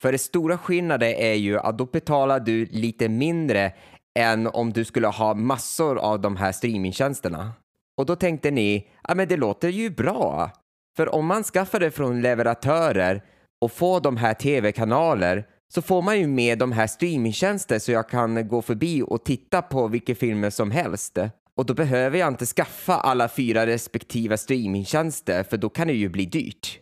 För 0.02 0.12
det 0.12 0.18
stora 0.18 0.58
skillnaden 0.58 1.14
är 1.16 1.34
ju 1.34 1.58
att 1.58 1.78
då 1.78 1.86
betalar 1.86 2.40
du 2.40 2.66
lite 2.66 3.08
mindre 3.08 3.72
än 4.18 4.46
om 4.46 4.72
du 4.72 4.84
skulle 4.84 5.06
ha 5.06 5.34
massor 5.34 5.98
av 5.98 6.20
de 6.20 6.36
här 6.36 6.52
streamingtjänsterna. 6.52 7.52
Och 7.96 8.06
då 8.06 8.16
tänkte 8.16 8.50
ni, 8.50 8.88
ja 9.08 9.14
men 9.14 9.28
det 9.28 9.36
låter 9.36 9.68
ju 9.68 9.90
bra. 9.90 10.50
För 10.96 11.14
om 11.14 11.26
man 11.26 11.44
skaffar 11.44 11.80
det 11.80 11.90
från 11.90 12.22
leverantörer 12.22 13.22
och 13.60 13.72
får 13.72 14.00
de 14.00 14.16
här 14.16 14.34
tv-kanaler 14.34 15.46
så 15.72 15.82
får 15.82 16.02
man 16.02 16.18
ju 16.18 16.26
med 16.26 16.58
de 16.58 16.72
här 16.72 16.86
streamingtjänster 16.86 17.78
så 17.78 17.92
jag 17.92 18.08
kan 18.08 18.48
gå 18.48 18.62
förbi 18.62 19.02
och 19.02 19.24
titta 19.24 19.62
på 19.62 19.88
vilka 19.88 20.14
filmer 20.14 20.50
som 20.50 20.70
helst. 20.70 21.18
Och 21.54 21.66
då 21.66 21.74
behöver 21.74 22.18
jag 22.18 22.28
inte 22.28 22.46
skaffa 22.46 22.94
alla 22.94 23.28
fyra 23.28 23.66
respektive 23.66 24.38
streamingtjänster 24.38 25.42
för 25.42 25.56
då 25.56 25.68
kan 25.68 25.86
det 25.86 25.94
ju 25.94 26.08
bli 26.08 26.26
dyrt. 26.26 26.80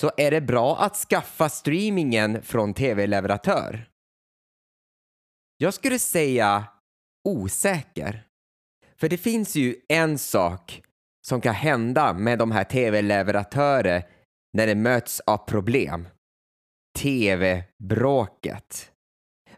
Så 0.00 0.10
är 0.16 0.30
det 0.30 0.40
bra 0.40 0.76
att 0.78 0.96
skaffa 0.96 1.48
streamingen 1.48 2.42
från 2.42 2.74
tv-leverantör? 2.74 3.88
Jag 5.58 5.74
skulle 5.74 5.98
säga 5.98 6.64
osäker. 7.24 8.26
För 8.96 9.08
det 9.08 9.18
finns 9.18 9.56
ju 9.56 9.76
en 9.88 10.18
sak 10.18 10.82
som 11.28 11.40
kan 11.40 11.54
hända 11.54 12.12
med 12.12 12.38
de 12.38 12.50
här 12.50 12.64
tv-leverantörer 12.64 14.02
när 14.52 14.66
det 14.66 14.74
möts 14.74 15.20
av 15.20 15.36
problem. 15.36 16.08
TV-bråket. 16.98 18.90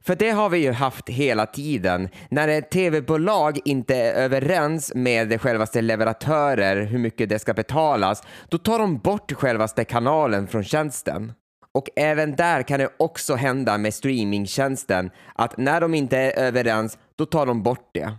För 0.00 0.16
det 0.16 0.30
har 0.30 0.48
vi 0.48 0.58
ju 0.58 0.72
haft 0.72 1.08
hela 1.08 1.46
tiden. 1.46 2.08
När 2.30 2.48
ett 2.48 2.70
tv-bolag 2.70 3.58
inte 3.64 3.96
är 3.96 4.12
överens 4.12 4.92
med 4.94 5.40
självaste 5.40 5.80
leverantörer 5.80 6.86
hur 6.86 6.98
mycket 6.98 7.28
det 7.28 7.38
ska 7.38 7.54
betalas, 7.54 8.22
då 8.48 8.58
tar 8.58 8.78
de 8.78 8.98
bort 8.98 9.32
självaste 9.32 9.84
kanalen 9.84 10.46
från 10.46 10.64
tjänsten. 10.64 11.32
Och 11.72 11.88
även 11.96 12.36
där 12.36 12.62
kan 12.62 12.80
det 12.80 12.90
också 12.96 13.34
hända 13.34 13.78
med 13.78 13.94
streamingtjänsten 13.94 15.10
att 15.34 15.56
när 15.56 15.80
de 15.80 15.94
inte 15.94 16.18
är 16.18 16.38
överens, 16.38 16.98
då 17.16 17.26
tar 17.26 17.46
de 17.46 17.62
bort 17.62 17.90
det. 17.94 18.12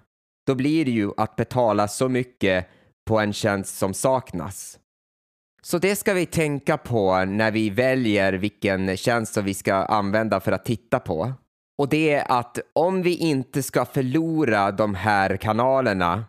Då 0.47 0.55
blir 0.55 0.85
det 0.85 0.91
ju 0.91 1.11
att 1.17 1.35
betala 1.35 1.87
så 1.87 2.09
mycket 2.09 2.67
på 3.09 3.19
en 3.19 3.33
tjänst 3.33 3.77
som 3.77 3.93
saknas. 3.93 4.79
Så 5.61 5.77
det 5.77 5.95
ska 5.95 6.13
vi 6.13 6.25
tänka 6.25 6.77
på 6.77 7.25
när 7.25 7.51
vi 7.51 7.69
väljer 7.69 8.33
vilken 8.33 8.97
tjänst 8.97 9.33
som 9.33 9.45
vi 9.45 9.53
ska 9.53 9.73
använda 9.73 10.39
för 10.39 10.51
att 10.51 10.65
titta 10.65 10.99
på. 10.99 11.33
Och 11.77 11.89
det 11.89 12.13
är 12.13 12.31
att 12.31 12.59
om 12.73 13.01
vi 13.01 13.15
inte 13.15 13.63
ska 13.63 13.85
förlora 13.85 14.71
de 14.71 14.95
här 14.95 15.37
kanalerna, 15.37 16.25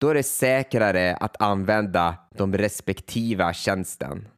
då 0.00 0.08
är 0.08 0.14
det 0.14 0.22
säkrare 0.22 1.16
att 1.16 1.42
använda 1.42 2.14
de 2.38 2.58
respektiva 2.58 3.52
tjänsten. 3.52 4.28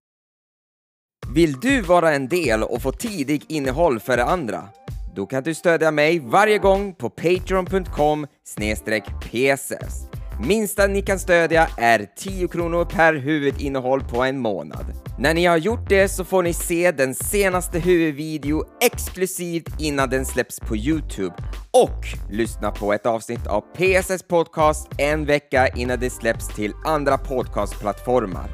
Vill 1.35 1.61
du 1.61 1.81
vara 1.81 2.15
en 2.15 2.29
del 2.29 2.63
och 2.63 2.83
få 2.83 2.93
tidig 2.93 3.45
innehåll 3.49 4.01
för 4.01 4.19
andra? 4.19 4.69
Då 5.17 5.27
kan 5.27 5.43
du 5.43 5.55
stödja 5.55 5.91
mig 5.91 6.19
varje 6.19 6.59
gång 6.59 6.95
på 6.95 7.11
patreon.com 7.11 8.27
pss. 8.45 10.14
Minsta 10.41 10.87
ni 10.87 11.03
kan 11.03 11.19
stödja 11.19 11.69
är 11.77 12.07
10 12.17 12.49
kronor 12.49 12.85
per 12.85 13.15
huvudinnehåll 13.15 14.01
på 14.01 14.23
en 14.23 14.39
månad. 14.39 14.87
När 15.19 15.35
ni 15.35 15.45
har 15.45 15.57
gjort 15.57 15.89
det 15.89 16.09
så 16.09 16.25
får 16.25 16.43
ni 16.43 16.53
se 16.53 16.93
den 16.93 17.15
senaste 17.15 17.79
huvudvideo 17.79 18.65
exklusivt 18.81 19.81
innan 19.81 20.11
den 20.11 20.27
släpps 20.27 20.61
på 20.61 20.77
Youtube 20.77 21.35
och 21.71 22.05
lyssna 22.31 22.71
på 22.71 22.93
ett 22.93 23.07
avsnitt 23.07 23.47
av 23.47 23.61
PSS 23.61 24.23
Podcast 24.23 24.89
en 24.99 25.25
vecka 25.25 25.69
innan 25.69 26.01
det 26.01 26.11
släpps 26.11 26.49
till 26.49 26.73
andra 26.85 27.19
podcastplattformar. 27.19 28.51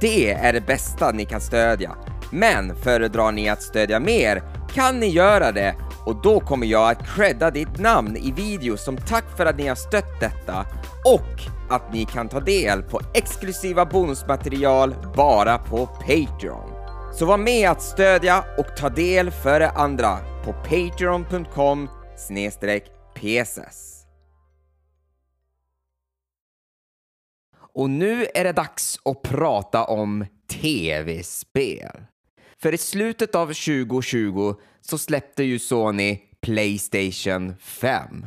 Det 0.00 0.32
är 0.32 0.52
det 0.52 0.66
bästa 0.66 1.12
ni 1.12 1.24
kan 1.24 1.40
stödja. 1.40 1.96
Men 2.32 2.76
föredrar 2.76 3.32
ni 3.32 3.48
att 3.48 3.62
stödja 3.62 4.00
mer 4.00 4.42
kan 4.74 5.00
ni 5.00 5.06
göra 5.06 5.52
det 5.52 5.74
och 6.06 6.22
då 6.22 6.40
kommer 6.40 6.66
jag 6.66 6.90
att 6.90 7.06
credda 7.06 7.50
ditt 7.50 7.78
namn 7.78 8.16
i 8.16 8.32
video 8.32 8.76
som 8.76 8.96
tack 8.96 9.36
för 9.36 9.46
att 9.46 9.56
ni 9.56 9.66
har 9.66 9.74
stött 9.74 10.20
detta 10.20 10.66
och 11.04 11.74
att 11.74 11.92
ni 11.92 12.04
kan 12.04 12.28
ta 12.28 12.40
del 12.40 12.82
på 12.82 13.00
exklusiva 13.14 13.86
bonusmaterial 13.86 14.94
bara 15.16 15.58
på 15.58 15.86
Patreon. 15.86 16.70
Så 17.14 17.26
var 17.26 17.38
med 17.38 17.70
att 17.70 17.82
stödja 17.82 18.44
och 18.58 18.76
ta 18.76 18.88
del 18.88 19.30
före 19.30 19.70
andra 19.70 20.18
på 20.44 20.52
patreon.com 20.52 21.88
pss. 23.14 24.06
Och 27.74 27.90
nu 27.90 28.26
är 28.34 28.44
det 28.44 28.52
dags 28.52 28.98
att 29.04 29.22
prata 29.22 29.84
om 29.84 30.26
tv-spel. 30.50 32.06
För 32.64 32.74
i 32.74 32.78
slutet 32.78 33.34
av 33.34 33.46
2020 33.46 34.54
så 34.80 34.98
släppte 34.98 35.44
ju 35.44 35.58
Sony 35.58 36.18
Playstation 36.40 37.54
5. 37.60 38.26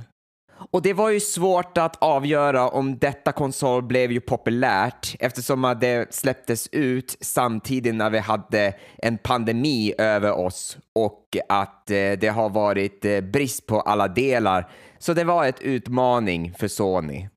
Och 0.72 0.82
det 0.82 0.94
var 0.94 1.10
ju 1.10 1.20
svårt 1.20 1.78
att 1.78 1.96
avgöra 1.96 2.70
om 2.70 2.98
detta 2.98 3.32
konsol 3.32 3.84
blev 3.84 4.12
ju 4.12 4.20
populärt 4.20 5.16
eftersom 5.20 5.78
det 5.82 6.14
släpptes 6.14 6.70
ut 6.72 7.18
samtidigt 7.22 7.96
när 7.96 8.10
vi 8.10 8.20
hade 8.20 8.74
en 8.98 9.18
pandemi 9.18 9.94
över 9.98 10.32
oss 10.32 10.78
och 10.96 11.38
att 11.50 11.92
eh, 11.92 12.12
det 12.12 12.32
har 12.34 12.50
varit 12.50 13.06
eh, 13.06 13.22
brist 13.22 13.66
på 13.66 13.82
alla 13.82 14.08
delar. 14.08 14.72
Så 15.00 15.14
det 15.14 15.24
var 15.24 15.46
ett 15.46 15.62
utmaning 15.62 16.54
för 16.54 16.68
Sony. 16.68 17.28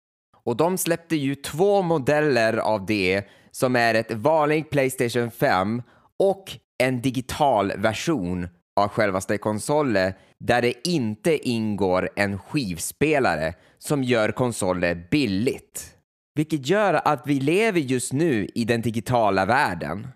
Och 0.45 0.57
de 0.57 0.79
släppte 0.79 1.17
ju 1.17 1.35
två 1.35 1.83
modeller 1.83 2.57
av 2.57 2.87
det 2.87 3.25
som 3.51 3.77
är 3.77 3.95
ett 3.95 4.13
vanligt 4.13 4.71
Playstation 4.71 5.31
5 5.31 5.83
och 6.19 6.57
en 6.81 7.01
digital 7.01 7.73
version 7.77 8.49
av 8.77 8.89
självaste 8.89 9.39
konsolen 9.39 10.13
där 10.39 10.63
det 10.63 10.89
inte 10.89 11.49
ingår 11.49 12.11
en 12.17 12.39
skivspelare 12.39 13.55
som 13.79 14.05
gör 14.05 14.33
konsoler 14.33 15.07
billigt. 15.11 15.97
Vilket 16.35 16.67
gör 16.67 16.95
att 17.05 17.27
vi 17.27 17.41
lever 17.41 17.81
just 17.81 18.13
nu 18.13 18.49
i 18.55 18.65
den 18.65 18.83
digitala 18.83 19.47
världen. 19.47 20.09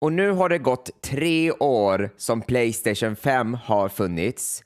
Och 0.00 0.12
nu 0.12 0.30
har 0.30 0.48
det 0.48 0.58
gått 0.58 1.02
tre 1.02 1.52
år 1.52 2.10
som 2.16 2.42
Playstation 2.42 3.16
5 3.16 3.54
har 3.54 3.88
funnits 3.88 4.62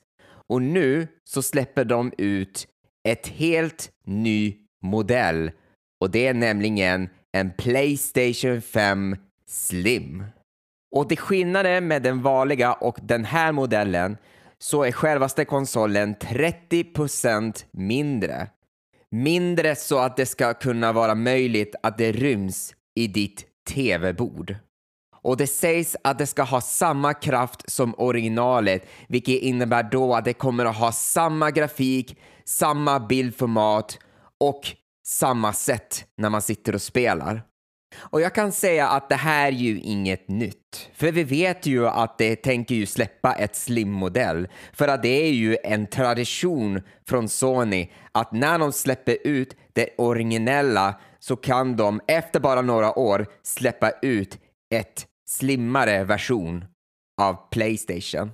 och 0.47 0.61
nu 0.61 1.07
så 1.23 1.41
släpper 1.41 1.85
de 1.85 2.13
ut 2.17 2.67
ett 3.07 3.27
helt 3.27 3.91
ny 4.05 4.55
modell 4.83 5.51
och 6.01 6.11
det 6.11 6.27
är 6.27 6.33
nämligen 6.33 7.09
en 7.31 7.51
Playstation 7.57 8.61
5 8.61 9.15
Slim. 9.47 10.23
Och 10.91 11.09
till 11.09 11.17
skillnad 11.17 11.83
med 11.83 12.03
den 12.03 12.21
vanliga 12.21 12.73
och 12.73 12.97
den 13.01 13.25
här 13.25 13.51
modellen 13.51 14.17
så 14.59 14.83
är 14.83 14.91
självaste 14.91 15.45
konsolen 15.45 16.15
30% 16.15 17.65
mindre. 17.71 18.47
Mindre 19.11 19.75
så 19.75 19.99
att 19.99 20.17
det 20.17 20.25
ska 20.25 20.53
kunna 20.53 20.91
vara 20.91 21.15
möjligt 21.15 21.75
att 21.83 21.97
det 21.97 22.11
ryms 22.11 22.75
i 22.95 23.07
ditt 23.07 23.45
TV-bord. 23.69 24.55
Och 25.21 25.37
det 25.37 25.47
sägs 25.47 25.95
att 26.03 26.17
det 26.17 26.27
ska 26.27 26.43
ha 26.43 26.61
samma 26.61 27.13
kraft 27.13 27.71
som 27.71 27.95
originalet, 27.97 28.85
vilket 29.07 29.41
innebär 29.41 29.83
då 29.83 30.15
att 30.15 30.25
det 30.25 30.33
kommer 30.33 30.65
att 30.65 30.77
ha 30.77 30.91
samma 30.91 31.51
grafik, 31.51 32.19
samma 32.45 32.99
bildformat 32.99 33.99
och 34.37 34.61
samma 35.05 35.53
sätt 35.53 36.05
när 36.17 36.29
man 36.29 36.41
sitter 36.41 36.75
och 36.75 36.81
spelar. 36.81 37.48
Och 37.97 38.21
jag 38.21 38.35
kan 38.35 38.51
säga 38.51 38.87
att 38.87 39.09
det 39.09 39.15
här 39.15 39.47
är 39.47 39.51
ju 39.51 39.79
inget 39.79 40.27
nytt. 40.27 40.89
För 40.93 41.11
vi 41.11 41.23
vet 41.23 41.65
ju 41.65 41.87
att 41.87 42.17
det 42.17 42.35
tänker 42.35 42.75
ju 42.75 42.85
släppa 42.85 43.33
ett 43.33 43.55
slim-modell. 43.55 44.47
För 44.73 44.87
att 44.87 45.01
det 45.03 45.27
är 45.27 45.31
ju 45.31 45.57
en 45.63 45.87
tradition 45.87 46.81
från 47.07 47.29
Sony 47.29 47.89
att 48.11 48.31
när 48.31 48.59
de 48.59 48.71
släpper 48.71 49.17
ut 49.23 49.55
det 49.73 49.89
originella 49.97 50.95
så 51.19 51.35
kan 51.35 51.75
de 51.75 52.01
efter 52.07 52.39
bara 52.39 52.61
några 52.61 52.99
år 52.99 53.27
släppa 53.43 53.91
ut 54.01 54.37
ett 54.75 55.05
slimmare 55.29 56.03
version 56.03 56.65
av 57.21 57.49
Playstation. 57.51 58.31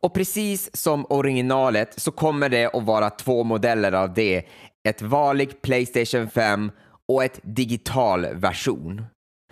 Och 0.00 0.14
precis 0.14 0.76
som 0.76 1.06
originalet 1.10 2.00
så 2.00 2.10
kommer 2.10 2.48
det 2.48 2.66
att 2.66 2.84
vara 2.84 3.10
två 3.10 3.44
modeller 3.44 3.92
av 3.92 4.14
det. 4.14 4.42
Ett 4.88 5.02
vanligt 5.02 5.62
Playstation 5.62 6.30
5 6.30 6.70
och 7.12 7.24
ett 7.24 7.40
digital 7.42 8.26
version. 8.26 9.06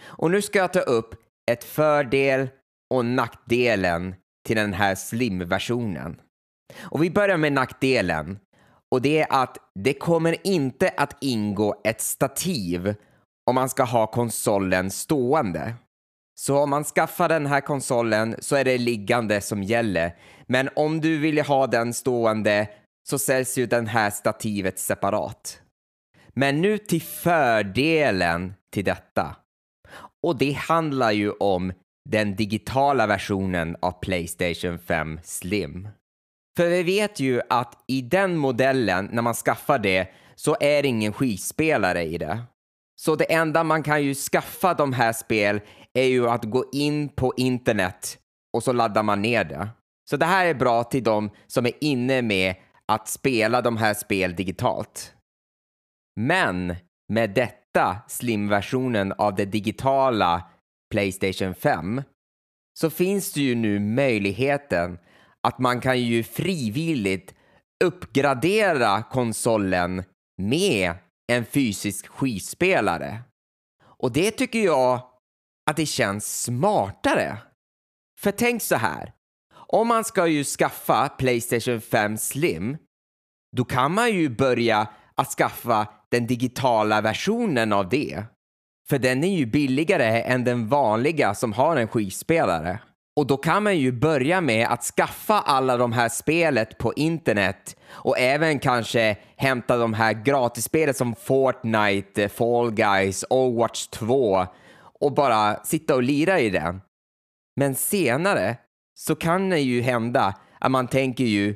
Och 0.04 0.30
nu 0.30 0.42
ska 0.42 0.58
jag 0.58 0.72
ta 0.72 0.80
upp 0.80 1.14
ett 1.50 1.64
fördel 1.64 2.48
och 2.94 3.04
nackdelen 3.04 4.14
till 4.46 4.56
den 4.56 4.72
här 4.72 4.94
slim-versionen. 4.94 6.20
Och 6.78 7.02
vi 7.02 7.10
börjar 7.10 7.36
med 7.36 7.52
nackdelen 7.52 8.38
och 8.90 9.02
det 9.02 9.20
är 9.20 9.26
att 9.30 9.58
det 9.74 9.94
kommer 9.94 10.46
inte 10.46 10.88
att 10.96 11.16
ingå 11.20 11.80
ett 11.84 12.00
stativ 12.00 12.94
om 13.50 13.54
man 13.54 13.68
ska 13.68 13.84
ha 13.84 14.06
konsolen 14.06 14.90
stående. 14.90 15.74
Så 16.40 16.58
om 16.58 16.70
man 16.70 16.84
skaffar 16.84 17.28
den 17.28 17.46
här 17.46 17.60
konsolen 17.60 18.36
så 18.38 18.56
är 18.56 18.64
det 18.64 18.78
liggande 18.78 19.40
som 19.40 19.62
gäller. 19.62 20.16
Men 20.46 20.68
om 20.76 21.00
du 21.00 21.18
vill 21.18 21.40
ha 21.40 21.66
den 21.66 21.94
stående 21.94 22.68
så 23.08 23.18
säljs 23.18 23.58
ju 23.58 23.66
den 23.66 23.86
här 23.86 24.10
stativet 24.10 24.78
separat. 24.78 25.60
Men 26.36 26.60
nu 26.60 26.78
till 26.78 27.02
fördelen 27.02 28.54
till 28.72 28.84
detta. 28.84 29.36
Och 30.22 30.38
det 30.38 30.52
handlar 30.52 31.12
ju 31.12 31.30
om 31.30 31.72
den 32.10 32.36
digitala 32.36 33.06
versionen 33.06 33.76
av 33.82 33.92
Playstation 34.00 34.78
5 34.78 35.20
Slim. 35.22 35.88
För 36.56 36.68
vi 36.68 36.82
vet 36.82 37.20
ju 37.20 37.40
att 37.50 37.84
i 37.86 38.02
den 38.02 38.36
modellen, 38.36 39.08
när 39.12 39.22
man 39.22 39.34
skaffar 39.34 39.78
det, 39.78 40.08
så 40.34 40.56
är 40.60 40.82
det 40.82 40.88
ingen 40.88 41.12
skivspelare 41.12 42.02
i 42.02 42.18
det. 42.18 42.42
Så 43.00 43.16
det 43.16 43.32
enda 43.32 43.64
man 43.64 43.82
kan 43.82 44.02
ju 44.02 44.14
skaffa 44.14 44.74
de 44.74 44.92
här 44.92 45.12
spel 45.12 45.60
är 45.94 46.04
ju 46.04 46.28
att 46.28 46.44
gå 46.44 46.64
in 46.72 47.08
på 47.08 47.32
internet 47.36 48.18
och 48.52 48.62
så 48.62 48.72
laddar 48.72 49.02
man 49.02 49.22
ner 49.22 49.44
det. 49.44 49.68
Så 50.10 50.16
det 50.16 50.26
här 50.26 50.46
är 50.46 50.54
bra 50.54 50.84
till 50.84 51.04
de 51.04 51.30
som 51.46 51.66
är 51.66 51.72
inne 51.80 52.22
med 52.22 52.54
att 52.86 53.08
spela 53.08 53.62
de 53.62 53.76
här 53.76 53.94
spel 53.94 54.34
digitalt. 54.34 55.15
Men 56.20 56.76
med 57.12 57.30
detta 57.30 57.96
slimversionen 58.08 59.12
av 59.12 59.34
det 59.34 59.44
digitala 59.44 60.50
Playstation 60.90 61.54
5 61.54 62.02
så 62.78 62.90
finns 62.90 63.32
det 63.32 63.40
ju 63.40 63.54
nu 63.54 63.78
möjligheten 63.78 64.98
att 65.46 65.58
man 65.58 65.80
kan 65.80 66.00
ju 66.00 66.22
frivilligt 66.22 67.34
uppgradera 67.84 69.02
konsolen 69.02 70.04
med 70.42 70.94
en 71.32 71.44
fysisk 71.44 72.06
skivspelare. 72.06 73.18
Och 73.84 74.12
det 74.12 74.30
tycker 74.30 74.58
jag 74.58 75.10
att 75.70 75.76
det 75.76 75.86
känns 75.86 76.42
smartare. 76.42 77.38
För 78.20 78.32
tänk 78.32 78.62
så 78.62 78.76
här, 78.76 79.12
om 79.54 79.88
man 79.88 80.04
ska 80.04 80.26
ju 80.26 80.44
skaffa 80.44 81.08
Playstation 81.08 81.80
5 81.80 82.18
Slim, 82.18 82.76
då 83.56 83.64
kan 83.64 83.94
man 83.94 84.12
ju 84.12 84.28
börja 84.28 84.88
att 85.14 85.28
skaffa 85.28 85.88
den 86.10 86.26
digitala 86.26 87.00
versionen 87.00 87.72
av 87.72 87.88
det. 87.88 88.24
För 88.88 88.98
den 88.98 89.24
är 89.24 89.36
ju 89.36 89.46
billigare 89.46 90.22
än 90.22 90.44
den 90.44 90.68
vanliga 90.68 91.34
som 91.34 91.52
har 91.52 91.76
en 91.76 91.88
skivspelare. 91.88 92.78
Och 93.16 93.26
då 93.26 93.36
kan 93.36 93.62
man 93.62 93.78
ju 93.78 93.92
börja 93.92 94.40
med 94.40 94.68
att 94.68 94.82
skaffa 94.84 95.40
alla 95.40 95.76
de 95.76 95.92
här 95.92 96.08
spelet 96.08 96.78
på 96.78 96.94
internet 96.94 97.76
och 97.88 98.18
även 98.18 98.58
kanske 98.58 99.16
hämta 99.36 99.76
de 99.76 99.94
här 99.94 100.12
gratisspelen 100.12 100.94
som 100.94 101.14
Fortnite, 101.14 102.28
Fall 102.28 102.70
Guys, 102.70 103.24
Overwatch 103.30 103.86
2 103.86 104.46
och 105.00 105.12
bara 105.14 105.64
sitta 105.64 105.94
och 105.94 106.02
lira 106.02 106.40
i 106.40 106.50
den. 106.50 106.80
Men 107.56 107.74
senare 107.74 108.56
så 108.94 109.14
kan 109.14 109.50
det 109.50 109.60
ju 109.60 109.80
hända 109.80 110.34
att 110.60 110.70
man 110.70 110.88
tänker 110.88 111.24
ju 111.24 111.54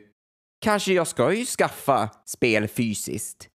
kanske 0.60 0.92
jag 0.92 1.06
ska 1.06 1.32
ju 1.32 1.44
skaffa 1.44 2.08
spel 2.26 2.68
fysiskt. 2.68 3.48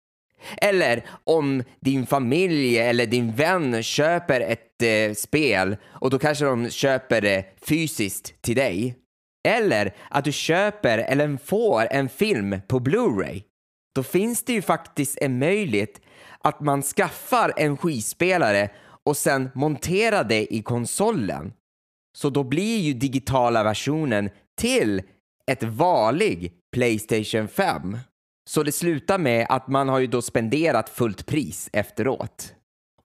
Eller 0.58 1.06
om 1.24 1.64
din 1.80 2.06
familj 2.06 2.78
eller 2.78 3.06
din 3.06 3.32
vän 3.32 3.84
köper 3.84 4.42
ett 4.42 4.82
eh, 4.82 5.14
spel 5.14 5.78
och 5.86 6.10
då 6.10 6.20
kanske 6.20 6.46
de 6.46 6.70
köper 6.70 7.22
det 7.22 7.46
fysiskt 7.68 8.42
till 8.42 8.56
dig. 8.56 8.96
Eller 9.48 9.96
att 10.10 10.26
du 10.26 10.32
köper 10.32 10.98
eller 10.98 11.38
får 11.38 11.88
en 11.92 12.10
film 12.10 12.62
på 12.68 12.80
Blu-ray. 12.80 13.44
Då 13.96 14.04
finns 14.04 14.44
det 14.44 14.54
ju 14.54 14.62
faktiskt 14.62 15.18
en 15.22 15.40
möjlighet 15.40 16.02
att 16.40 16.60
man 16.60 16.82
skaffar 16.82 17.54
en 17.58 17.78
skivspelare 17.78 18.70
och 19.06 19.18
sen 19.18 19.50
monterar 19.56 20.24
det 20.24 20.54
i 20.54 20.62
konsolen. 20.62 21.54
Så 22.18 22.30
då 22.30 22.44
blir 22.44 22.80
ju 22.80 22.94
digitala 22.94 23.64
versionen 23.64 24.30
till 24.62 25.02
ett 25.52 25.64
vanlig 25.64 26.54
Playstation 26.74 27.48
5. 27.48 27.98
Så 28.50 28.64
det 28.64 28.72
slutar 28.72 29.18
med 29.18 29.46
att 29.50 29.68
man 29.68 29.90
har 29.90 30.00
ju 30.00 30.08
då 30.08 30.22
spenderat 30.22 30.90
fullt 30.90 31.26
pris 31.26 31.70
efteråt. 31.74 32.54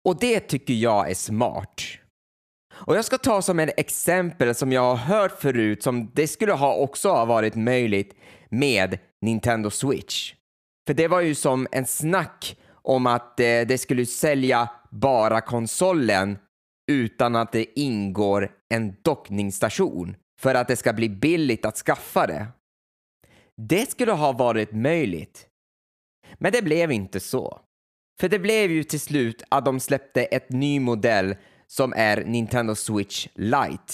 Och 0.05 0.18
det 0.20 0.40
tycker 0.40 0.74
jag 0.74 1.11
är 1.11 1.14
smart. 1.14 1.83
Och 2.74 2.96
jag 2.96 3.05
ska 3.05 3.18
ta 3.18 3.42
som 3.42 3.59
ett 3.59 3.81
exempel 3.81 4.55
som 4.55 4.72
jag 4.72 4.81
har 4.81 4.96
hört 4.96 5.40
förut 5.40 5.83
som 5.83 6.11
det 6.14 6.29
skulle 6.29 6.53
ha 6.53 6.74
också 6.74 7.09
ha 7.09 7.24
varit 7.24 7.55
möjligt 7.55 8.14
med 8.48 8.98
Nintendo 9.22 9.70
Switch. 9.70 10.35
För 10.87 10.94
det 10.94 11.09
var 11.09 11.20
ju 11.20 11.35
som 11.35 11.66
en 11.72 11.87
snack 11.87 12.57
om 12.83 13.07
att 13.07 13.40
eh, 13.40 13.44
det 13.44 13.81
skulle 13.81 14.07
sälja 14.07 14.68
bara 14.90 15.40
konsolen 15.40 16.38
utan 16.90 17.37
att 17.37 17.53
det 17.53 17.81
ingår 17.81 18.51
en 18.74 18.96
dockningsstation 19.03 20.16
för 20.40 20.55
att 20.55 20.68
det 20.68 20.77
ska 20.77 20.92
bli 20.92 21.09
billigt 21.09 21.64
att 21.64 21.77
skaffa 21.77 22.27
det. 22.27 22.46
Det 23.61 23.90
skulle 23.90 24.12
ha 24.12 24.33
varit 24.33 24.73
möjligt. 24.73 25.47
Men 26.38 26.53
det 26.53 26.62
blev 26.62 26.92
inte 26.92 27.21
så. 27.21 27.61
För 28.21 28.29
det 28.29 28.38
blev 28.38 28.71
ju 28.71 28.85
till 28.85 29.01
slut 29.01 29.42
att 29.49 29.64
de 29.64 29.81
släppte 29.81 30.25
ett 30.25 30.51
ny 30.51 30.81
modell 30.81 31.37
som 31.66 31.92
är 31.97 32.25
Nintendo 32.25 32.75
Switch 32.75 33.29
Lite. 33.35 33.92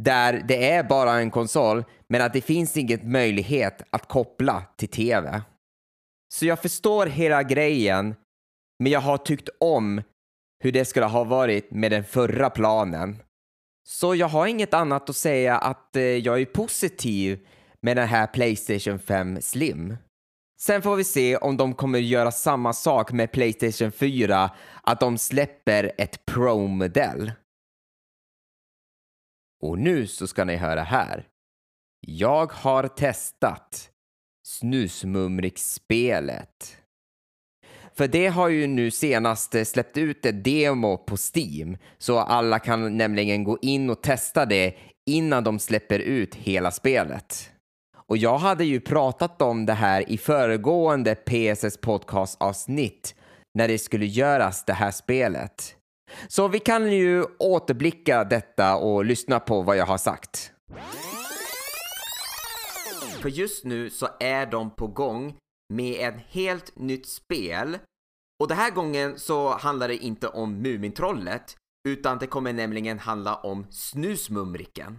Där 0.00 0.44
det 0.48 0.70
är 0.70 0.84
bara 0.84 1.12
en 1.12 1.30
konsol, 1.30 1.84
men 2.08 2.22
att 2.22 2.32
det 2.32 2.40
finns 2.40 2.76
ingen 2.76 3.12
möjlighet 3.12 3.82
att 3.90 4.08
koppla 4.08 4.64
till 4.76 4.88
TV. 4.88 5.42
Så 6.34 6.46
jag 6.46 6.62
förstår 6.62 7.06
hela 7.06 7.42
grejen, 7.42 8.14
men 8.78 8.92
jag 8.92 9.00
har 9.00 9.18
tyckt 9.18 9.48
om 9.60 10.02
hur 10.64 10.72
det 10.72 10.84
skulle 10.84 11.06
ha 11.06 11.24
varit 11.24 11.70
med 11.70 11.90
den 11.90 12.04
förra 12.04 12.50
planen. 12.50 13.22
Så 13.88 14.14
jag 14.14 14.28
har 14.28 14.46
inget 14.46 14.74
annat 14.74 15.10
att 15.10 15.16
säga 15.16 15.58
att 15.58 15.96
eh, 15.96 16.02
jag 16.02 16.40
är 16.40 16.46
positiv 16.46 17.46
med 17.82 17.96
den 17.96 18.08
här 18.08 18.26
Playstation 18.26 18.98
5 18.98 19.42
Slim. 19.42 19.96
Sen 20.60 20.82
får 20.82 20.96
vi 20.96 21.04
se 21.04 21.36
om 21.36 21.56
de 21.56 21.74
kommer 21.74 21.98
göra 21.98 22.30
samma 22.30 22.72
sak 22.72 23.12
med 23.12 23.32
Playstation 23.32 23.92
4, 23.92 24.50
att 24.82 25.00
de 25.00 25.18
släpper 25.18 25.92
ett 25.98 26.26
Pro-modell. 26.26 27.32
Och 29.62 29.78
nu 29.78 30.06
så 30.06 30.26
ska 30.26 30.44
ni 30.44 30.56
höra 30.56 30.82
här. 30.82 31.26
Jag 32.06 32.52
har 32.52 32.88
testat 32.88 33.90
Snusmumrik-spelet. 34.46 36.76
För 37.92 38.08
det 38.08 38.26
har 38.26 38.48
ju 38.48 38.66
nu 38.66 38.90
senast 38.90 39.66
släppt 39.66 39.96
ut 39.96 40.26
ett 40.26 40.44
demo 40.44 40.96
på 40.96 41.16
Steam, 41.34 41.76
så 41.98 42.18
alla 42.18 42.58
kan 42.58 42.96
nämligen 42.96 43.44
gå 43.44 43.58
in 43.62 43.90
och 43.90 44.02
testa 44.02 44.46
det 44.46 44.74
innan 45.10 45.44
de 45.44 45.58
släpper 45.58 45.98
ut 45.98 46.34
hela 46.34 46.70
spelet. 46.70 47.52
Och 48.08 48.16
jag 48.16 48.38
hade 48.38 48.64
ju 48.64 48.80
pratat 48.80 49.42
om 49.42 49.66
det 49.66 49.72
här 49.72 50.10
i 50.10 50.18
föregående 50.18 51.14
PSS 51.14 51.76
podcast 51.76 52.42
avsnitt 52.42 53.14
när 53.54 53.68
det 53.68 53.78
skulle 53.78 54.06
göras 54.06 54.64
det 54.64 54.72
här 54.72 54.90
spelet. 54.90 55.74
Så 56.28 56.48
vi 56.48 56.58
kan 56.58 56.92
ju 56.92 57.24
återblicka 57.38 58.24
detta 58.24 58.76
och 58.76 59.04
lyssna 59.04 59.40
på 59.40 59.62
vad 59.62 59.76
jag 59.76 59.86
har 59.86 59.98
sagt. 59.98 60.52
För 63.20 63.28
just 63.28 63.64
nu 63.64 63.90
så 63.90 64.08
är 64.20 64.46
de 64.46 64.70
på 64.70 64.86
gång 64.86 65.36
med 65.74 66.08
ett 66.08 66.20
helt 66.28 66.76
nytt 66.76 67.06
spel 67.06 67.78
och 68.42 68.48
den 68.48 68.56
här 68.56 68.70
gången 68.70 69.18
så 69.18 69.48
handlar 69.48 69.88
det 69.88 69.96
inte 69.96 70.28
om 70.28 70.62
Mumintrollet 70.62 71.56
utan 71.88 72.18
det 72.18 72.26
kommer 72.26 72.52
nämligen 72.52 72.98
handla 72.98 73.34
om 73.34 73.66
Snusmumriken. 73.70 74.98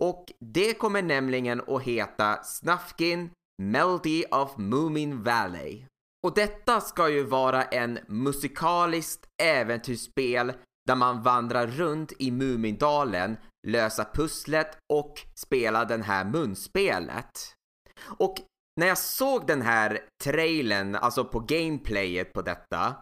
Och 0.00 0.32
det 0.40 0.74
kommer 0.74 1.02
nämligen 1.02 1.60
att 1.68 1.82
heta 1.82 2.42
Snufkin 2.42 3.30
Melody 3.62 4.24
of 4.30 4.56
Moomin 4.56 5.22
Valley. 5.22 5.84
Och 6.26 6.34
detta 6.34 6.80
ska 6.80 7.08
ju 7.08 7.24
vara 7.24 7.64
en 7.64 7.98
musikaliskt 8.08 9.26
äventyrsspel 9.42 10.52
där 10.86 10.94
man 10.94 11.22
vandrar 11.22 11.66
runt 11.66 12.12
i 12.18 12.30
Mumindalen, 12.30 13.36
lösa 13.66 14.04
pusslet 14.14 14.78
och 14.92 15.20
spela 15.34 15.84
den 15.84 16.02
här 16.02 16.24
munspelet. 16.24 17.54
Och 18.00 18.36
när 18.80 18.86
jag 18.86 18.98
såg 18.98 19.46
den 19.46 19.62
här 19.62 20.00
trailern, 20.24 20.94
alltså 20.94 21.24
på 21.24 21.40
gameplayet 21.40 22.32
på 22.32 22.42
detta, 22.42 22.96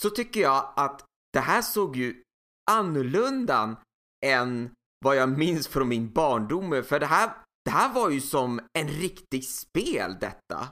så 0.00 0.10
tycker 0.10 0.40
jag 0.40 0.72
att 0.76 1.04
det 1.32 1.40
här 1.40 1.62
såg 1.62 1.96
ju 1.96 2.22
annorlunda 2.70 3.76
än 4.24 4.70
vad 5.04 5.16
jag 5.16 5.38
minns 5.38 5.68
från 5.68 5.88
min 5.88 6.12
barndom. 6.12 6.82
För 6.88 7.00
det 7.00 7.06
här, 7.06 7.30
det 7.64 7.70
här 7.70 7.94
var 7.94 8.10
ju 8.10 8.20
som 8.20 8.60
en 8.78 8.88
riktig 8.88 9.44
spel 9.44 10.16
detta. 10.20 10.68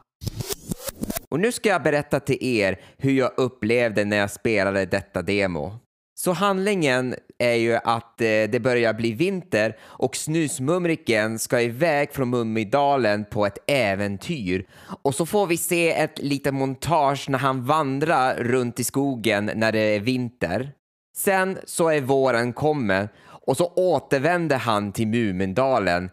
Och 1.29 1.41
nu 1.41 1.53
ska 1.53 1.69
jag 1.69 1.83
berätta 1.83 2.21
till 2.21 2.39
er 2.41 2.81
hur 2.97 3.13
jag 3.13 3.31
upplevde 3.37 4.05
när 4.05 4.17
jag 4.17 4.31
spelade 4.31 4.87
detta 4.87 5.23
demo. 5.23 5.79
Så 6.15 6.33
handlingen 6.33 7.15
är 7.39 7.55
ju 7.55 7.75
att 7.75 8.21
eh, 8.21 8.27
det 8.27 8.63
börjar 8.63 8.95
bli 8.95 9.13
vinter 9.13 9.77
och 9.83 10.17
Snusmumriken 10.17 11.39
ska 11.39 11.61
iväg 11.61 12.13
från 12.13 12.31
Mummidalen 12.31 13.25
på 13.25 13.47
ett 13.47 13.59
äventyr. 13.67 14.67
Och 15.03 15.15
så 15.15 15.27
får 15.27 15.47
vi 15.47 15.57
se 15.57 15.93
ett 15.93 16.19
litet 16.19 16.55
montage 16.55 17.29
när 17.29 17.39
han 17.39 17.65
vandrar 17.65 18.35
runt 18.35 18.81
i 18.81 18.85
skogen 18.85 19.51
när 19.55 19.73
det 19.73 19.79
är 19.79 20.01
vinter. 20.01 20.73
Sen 21.17 21.59
så 21.65 21.89
är 21.89 22.01
våren 22.01 22.53
kommen 22.53 23.09
och 23.47 23.57
så 23.57 23.73
återvänder 23.77 24.59
han 24.59 24.93
till 24.93 25.09
Mumindalen 25.09 26.11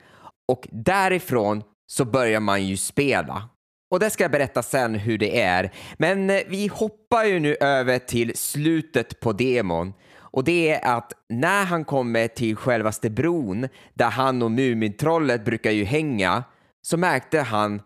och 0.48 0.68
därifrån 0.72 1.64
så 1.88 2.06
börjar 2.06 2.40
man 2.40 2.66
ju 2.66 2.78
spela. 2.78 3.50
Och 3.92 4.00
det 4.00 4.10
ska 4.10 4.24
jag 4.24 4.32
berätta 4.32 4.64
sen 4.64 4.96
hur 4.96 5.18
det 5.18 5.42
är. 5.42 5.72
Men 5.98 6.30
eh, 6.30 6.42
vi 6.48 6.68
hoppar 6.68 7.24
ju 7.24 7.40
nu 7.40 7.56
över 7.56 8.00
till 8.00 8.38
slutet 8.38 9.20
på 9.20 9.34
demon. 9.34 9.94
Och 10.32 10.44
det 10.44 10.70
är 10.70 10.98
att 10.98 11.14
när 11.30 11.66
han 11.66 11.86
kommer 11.86 12.28
till 12.28 12.56
självaste 12.56 13.10
bron 13.10 13.68
där 13.94 14.10
han 14.10 14.42
och 14.42 14.52
Mumintrollet 14.52 15.46
brukar 15.46 15.72
ju 15.72 15.84
hänga 15.84 16.44
så 16.82 16.98
märkte 16.98 17.40
han 17.40 17.82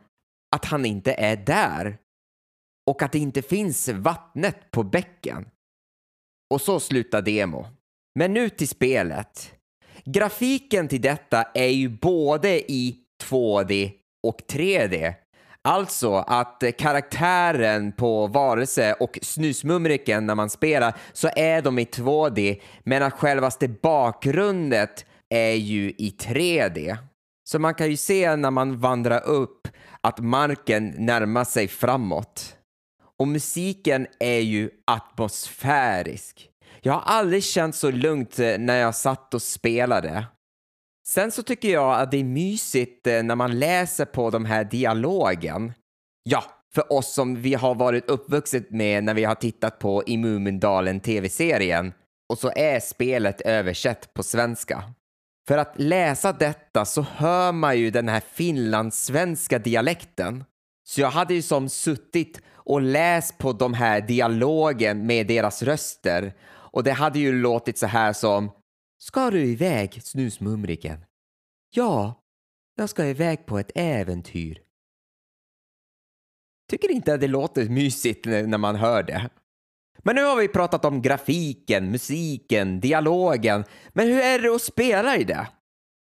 att 0.56 0.66
han 0.66 0.86
inte 0.86 1.14
är 1.14 1.36
där 1.36 1.98
och 2.90 3.02
att 3.02 3.12
det 3.12 3.20
inte 3.20 3.42
finns 3.42 3.90
vattnet 3.90 4.72
på 4.72 4.84
bäcken. 4.84 5.46
Och 6.50 6.62
så 6.62 6.80
slutar 6.80 7.22
demo. 7.22 7.68
Men 8.16 8.34
nu 8.34 8.50
till 8.50 8.68
spelet. 8.68 9.54
Grafiken 10.06 10.88
till 10.88 11.02
detta 11.02 11.44
är 11.54 11.68
ju 11.68 11.90
både 11.90 12.72
i 12.72 12.98
2D 13.24 13.92
och 14.24 14.42
3D. 14.48 15.14
Alltså 15.62 16.16
att 16.16 16.64
karaktären 16.78 17.92
på 17.92 18.28
varelse 18.28 18.94
och 18.94 19.20
snusmumriken 19.22 20.26
när 20.26 20.36
man 20.36 20.50
spelar 20.50 20.94
så 21.14 21.30
är 21.36 21.62
de 21.62 21.80
i 21.80 21.84
2D 21.84 22.62
men 22.84 23.04
att 23.04 23.14
självaste 23.14 23.68
bakgrundet 23.68 25.06
är 25.30 25.54
ju 25.54 25.90
i 25.90 26.16
3D. 26.20 26.98
Så 27.44 27.60
man 27.60 27.74
kan 27.74 27.90
ju 27.90 27.98
se 27.98 28.36
när 28.36 28.52
man 28.52 28.80
vandrar 28.80 29.26
upp 29.26 29.68
att 30.02 30.20
marken 30.20 30.94
närmar 30.98 31.44
sig 31.44 31.68
framåt. 31.68 32.58
Och 33.18 33.28
musiken 33.28 34.08
är 34.20 34.40
ju 34.40 34.70
atmosfärisk. 34.88 36.50
Jag 36.86 36.94
har 36.94 37.02
aldrig 37.02 37.44
känt 37.44 37.76
så 37.76 37.92
lugnt 37.92 38.40
eh, 38.40 38.58
när 38.60 38.78
jag 38.78 38.96
satt 38.96 39.34
och 39.34 39.42
spelade. 39.42 40.26
Sen 41.08 41.32
så 41.32 41.44
tycker 41.44 41.70
jag 41.70 42.02
att 42.02 42.12
det 42.12 42.18
är 42.18 42.24
mysigt 42.24 43.08
eh, 43.08 43.24
när 43.24 43.36
man 43.36 43.60
läser 43.60 44.06
på 44.06 44.30
de 44.30 44.46
här 44.46 44.64
dialogen. 44.64 45.74
Ja, 46.24 46.44
för 46.74 46.94
oss 46.94 47.14
som 47.14 47.42
vi 47.42 47.54
har 47.54 47.76
varit 47.76 48.10
uppvuxet 48.10 48.72
med 48.72 49.04
när 49.04 49.14
vi 49.14 49.24
har 49.24 49.36
tittat 49.36 49.80
på 49.80 50.04
i 50.08 50.18
Mumindalen 50.18 51.00
tv-serien 51.00 51.94
och 52.30 52.38
så 52.38 52.52
är 52.56 52.80
spelet 52.80 53.42
översatt 53.42 54.14
på 54.14 54.24
svenska. 54.24 54.84
För 55.48 55.58
att 55.58 55.74
läsa 55.76 56.34
detta 56.34 56.86
så 56.86 57.02
hör 57.02 57.52
man 57.52 57.78
ju 57.78 57.92
den 57.92 58.10
här 58.10 58.22
finlandssvenska 58.34 59.60
dialekten. 59.60 60.44
Så 60.88 61.02
jag 61.02 61.12
hade 61.12 61.34
ju 61.34 61.42
som 61.42 61.70
suttit 61.70 62.42
och 62.54 62.82
läst 62.82 63.38
på 63.38 63.54
de 63.54 63.74
här 63.74 64.02
dialogen 64.02 65.06
med 65.06 65.28
deras 65.28 65.64
röster 65.64 66.34
och 66.74 66.84
det 66.84 66.92
hade 66.92 67.20
ju 67.20 67.32
låtit 67.32 67.78
så 67.78 67.88
här 67.88 68.14
som 68.14 68.52
Ska 68.98 69.32
du 69.32 69.46
iväg, 69.46 70.04
snusmumriken? 70.04 71.06
Ja, 71.76 72.22
jag 72.76 72.90
ska 72.90 73.06
iväg 73.06 73.46
på 73.46 73.60
ett 73.60 73.72
äventyr. 73.76 74.62
Tycker 76.70 76.92
inte 76.92 77.14
att 77.14 77.22
det 77.22 77.28
låter 77.28 77.70
mysigt 77.70 78.26
när 78.26 78.58
man 78.58 78.76
hör 78.76 79.04
det. 79.04 79.30
Men 79.98 80.16
nu 80.16 80.24
har 80.24 80.36
vi 80.36 80.48
pratat 80.48 80.86
om 80.86 81.02
grafiken, 81.02 81.92
musiken, 81.92 82.80
dialogen. 82.80 83.64
Men 83.90 84.08
hur 84.08 84.22
är 84.22 84.40
det 84.40 84.56
att 84.56 84.62
spela 84.62 85.18
i 85.18 85.24
det? 85.24 85.48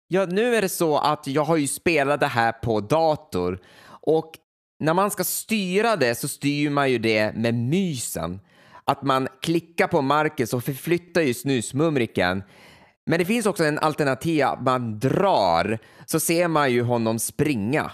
Ja, 0.07 0.26
nu 0.26 0.55
är 0.55 0.61
det 0.61 0.69
så 0.69 0.97
att 0.97 1.28
jag 1.28 1.43
har 1.43 1.57
ju 1.57 1.67
spelat 1.67 2.19
det 2.19 2.28
här 2.28 2.51
på 2.51 2.82
dator 2.82 3.59
och 3.86 4.38
när 4.80 4.93
man 4.93 5.11
ska 5.11 5.24
styra 5.24 5.95
det 5.95 6.15
så 6.15 6.28
styr 6.28 6.69
man 6.69 6.91
ju 6.91 6.97
det 6.97 7.36
med 7.36 7.53
mysen 7.53 8.39
att 8.86 9.03
man 9.03 9.27
klickar 9.41 9.88
på 9.88 10.01
marken 10.01 10.47
så 10.47 10.61
förflyttar 10.61 11.21
ju 11.21 11.34
snusmumriken. 11.34 12.43
Men 13.05 13.19
det 13.19 13.25
finns 13.25 13.45
också 13.45 13.63
en 13.63 13.79
alternativ 13.79 14.43
att 14.43 14.61
man 14.61 14.99
drar 14.99 15.79
så 16.05 16.19
ser 16.19 16.47
man 16.47 16.71
ju 16.71 16.81
honom 16.81 17.19
springa. 17.19 17.91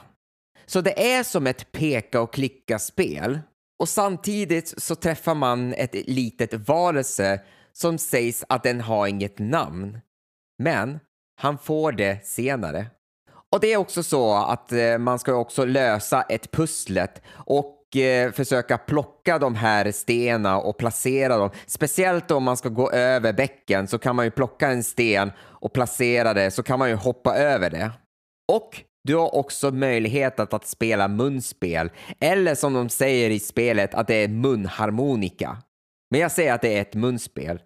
Så 0.66 0.82
det 0.82 1.14
är 1.16 1.24
som 1.24 1.48
ett 1.48 1.72
peka 1.72 2.22
och 2.22 2.34
klicka-spel. 2.34 3.40
Och 3.80 3.90
samtidigt 3.90 4.82
så 4.82 4.96
träffar 4.96 5.36
man 5.36 5.74
ett 5.74 5.96
litet 6.08 6.54
varelse 6.54 7.42
som 7.74 7.98
sägs 7.98 8.46
att 8.50 8.64
den 8.64 8.82
har 8.82 9.08
inget 9.08 9.40
namn. 9.40 10.00
Men 10.64 11.00
han 11.42 11.58
får 11.58 11.92
det 11.92 12.26
senare. 12.26 12.88
Och 13.52 13.60
det 13.60 13.74
är 13.74 13.78
också 13.78 14.04
så 14.04 14.34
att 14.34 14.72
eh, 14.72 14.98
man 14.98 15.20
ska 15.20 15.34
också 15.34 15.66
lösa 15.66 16.22
ett 16.22 16.52
pusslet 16.52 17.22
och 17.30 17.79
Eh, 17.96 18.32
försöka 18.32 18.78
plocka 18.78 19.40
de 19.40 19.56
här 19.56 19.92
stenarna 19.92 20.58
och 20.58 20.78
placera 20.78 21.38
dem. 21.38 21.50
Speciellt 21.66 22.32
om 22.32 22.44
man 22.44 22.58
ska 22.58 22.70
gå 22.70 22.92
över 22.92 23.34
bäcken 23.34 23.88
så 23.88 24.00
kan 24.00 24.16
man 24.16 24.26
ju 24.26 24.32
plocka 24.32 24.68
en 24.68 24.84
sten 24.84 25.32
och 25.40 25.74
placera 25.74 26.34
det 26.34 26.52
så 26.52 26.64
kan 26.64 26.80
man 26.80 26.90
ju 26.90 26.96
hoppa 26.96 27.36
över 27.36 27.70
det. 27.70 27.92
Och 28.52 28.84
du 29.04 29.16
har 29.16 29.36
också 29.36 29.72
möjlighet 29.72 30.40
att, 30.40 30.54
att 30.54 30.68
spela 30.68 31.08
munspel 31.08 31.92
eller 32.20 32.56
som 32.56 32.74
de 32.74 32.90
säger 32.90 33.30
i 33.30 33.40
spelet 33.40 33.94
att 33.94 34.08
det 34.08 34.16
är 34.16 34.28
munharmonika. 34.28 35.58
Men 36.12 36.22
jag 36.22 36.32
säger 36.32 36.54
att 36.54 36.62
det 36.62 36.78
är 36.78 36.82
ett 36.82 36.96
munspel. 36.96 37.60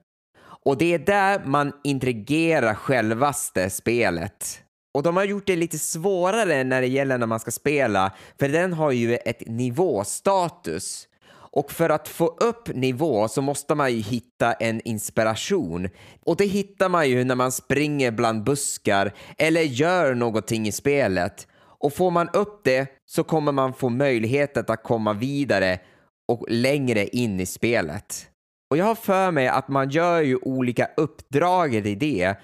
Och 0.65 0.77
det 0.77 0.93
är 0.93 0.99
där 0.99 1.41
man 1.45 1.73
interagerar 1.83 2.73
självaste 2.73 3.69
spelet. 3.69 4.63
Och 4.93 5.03
de 5.03 5.17
har 5.17 5.23
gjort 5.23 5.47
det 5.47 5.55
lite 5.55 5.79
svårare 5.79 6.63
när 6.63 6.81
det 6.81 6.87
gäller 6.87 7.17
när 7.17 7.27
man 7.27 7.39
ska 7.39 7.51
spela, 7.51 8.11
för 8.39 8.49
den 8.49 8.73
har 8.73 8.91
ju 8.91 9.15
ett 9.15 9.47
nivåstatus. 9.47 11.07
Och 11.55 11.71
för 11.71 11.89
att 11.89 12.07
få 12.07 12.27
upp 12.27 12.75
nivå 12.75 13.27
så 13.27 13.41
måste 13.41 13.75
man 13.75 13.93
ju 13.93 14.01
hitta 14.01 14.53
en 14.53 14.81
inspiration. 14.85 15.89
Och 16.25 16.37
det 16.37 16.45
hittar 16.45 16.89
man 16.89 17.09
ju 17.09 17.23
när 17.23 17.35
man 17.35 17.51
springer 17.51 18.11
bland 18.11 18.43
buskar 18.43 19.13
eller 19.37 19.61
gör 19.61 20.13
någonting 20.13 20.67
i 20.67 20.71
spelet. 20.71 21.47
Och 21.79 21.93
får 21.93 22.11
man 22.11 22.29
upp 22.33 22.61
det 22.63 22.87
så 23.05 23.23
kommer 23.23 23.51
man 23.51 23.73
få 23.73 23.89
möjligheten 23.89 24.65
att 24.67 24.83
komma 24.83 25.13
vidare 25.13 25.79
och 26.27 26.45
längre 26.49 27.07
in 27.07 27.39
i 27.39 27.45
spelet. 27.45 28.27
Och 28.69 28.77
jag 28.77 28.85
har 28.85 28.95
för 28.95 29.31
mig 29.31 29.47
att 29.47 29.67
man 29.67 29.89
gör 29.89 30.21
ju 30.21 30.37
olika 30.37 30.89
uppdrag 30.97 31.75
i 31.75 31.95
det. 31.95 32.35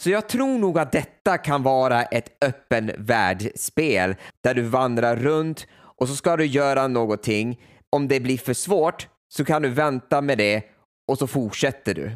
Så 0.00 0.10
jag 0.10 0.28
tror 0.28 0.58
nog 0.58 0.78
att 0.78 0.92
detta 0.92 1.38
kan 1.38 1.62
vara 1.62 2.02
ett 2.02 2.44
öppen 2.44 2.90
världsspel 2.98 4.14
där 4.44 4.54
du 4.54 4.62
vandrar 4.62 5.16
runt 5.16 5.66
och 5.72 6.08
så 6.08 6.16
ska 6.16 6.36
du 6.36 6.46
göra 6.46 6.88
någonting. 6.88 7.60
Om 7.96 8.08
det 8.08 8.20
blir 8.20 8.38
för 8.38 8.54
svårt 8.54 9.08
så 9.34 9.44
kan 9.44 9.62
du 9.62 9.68
vänta 9.68 10.20
med 10.20 10.38
det 10.38 10.64
och 11.10 11.18
så 11.18 11.26
fortsätter 11.26 11.94
du. 11.94 12.12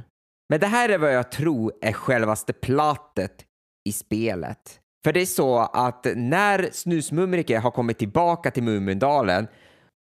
Men 0.48 0.60
det 0.60 0.66
här 0.66 0.88
är 0.88 0.98
vad 0.98 1.14
jag 1.14 1.30
tror 1.30 1.72
är 1.80 1.92
självaste 1.92 2.52
plattet 2.52 3.44
i 3.88 3.92
spelet. 3.92 4.80
För 5.04 5.12
det 5.12 5.20
är 5.20 5.26
så 5.26 5.58
att 5.58 6.06
när 6.16 6.68
Snusmumrike 6.72 7.58
har 7.58 7.70
kommit 7.70 7.98
tillbaka 7.98 8.50
till 8.50 8.62
Mumindalen 8.62 9.46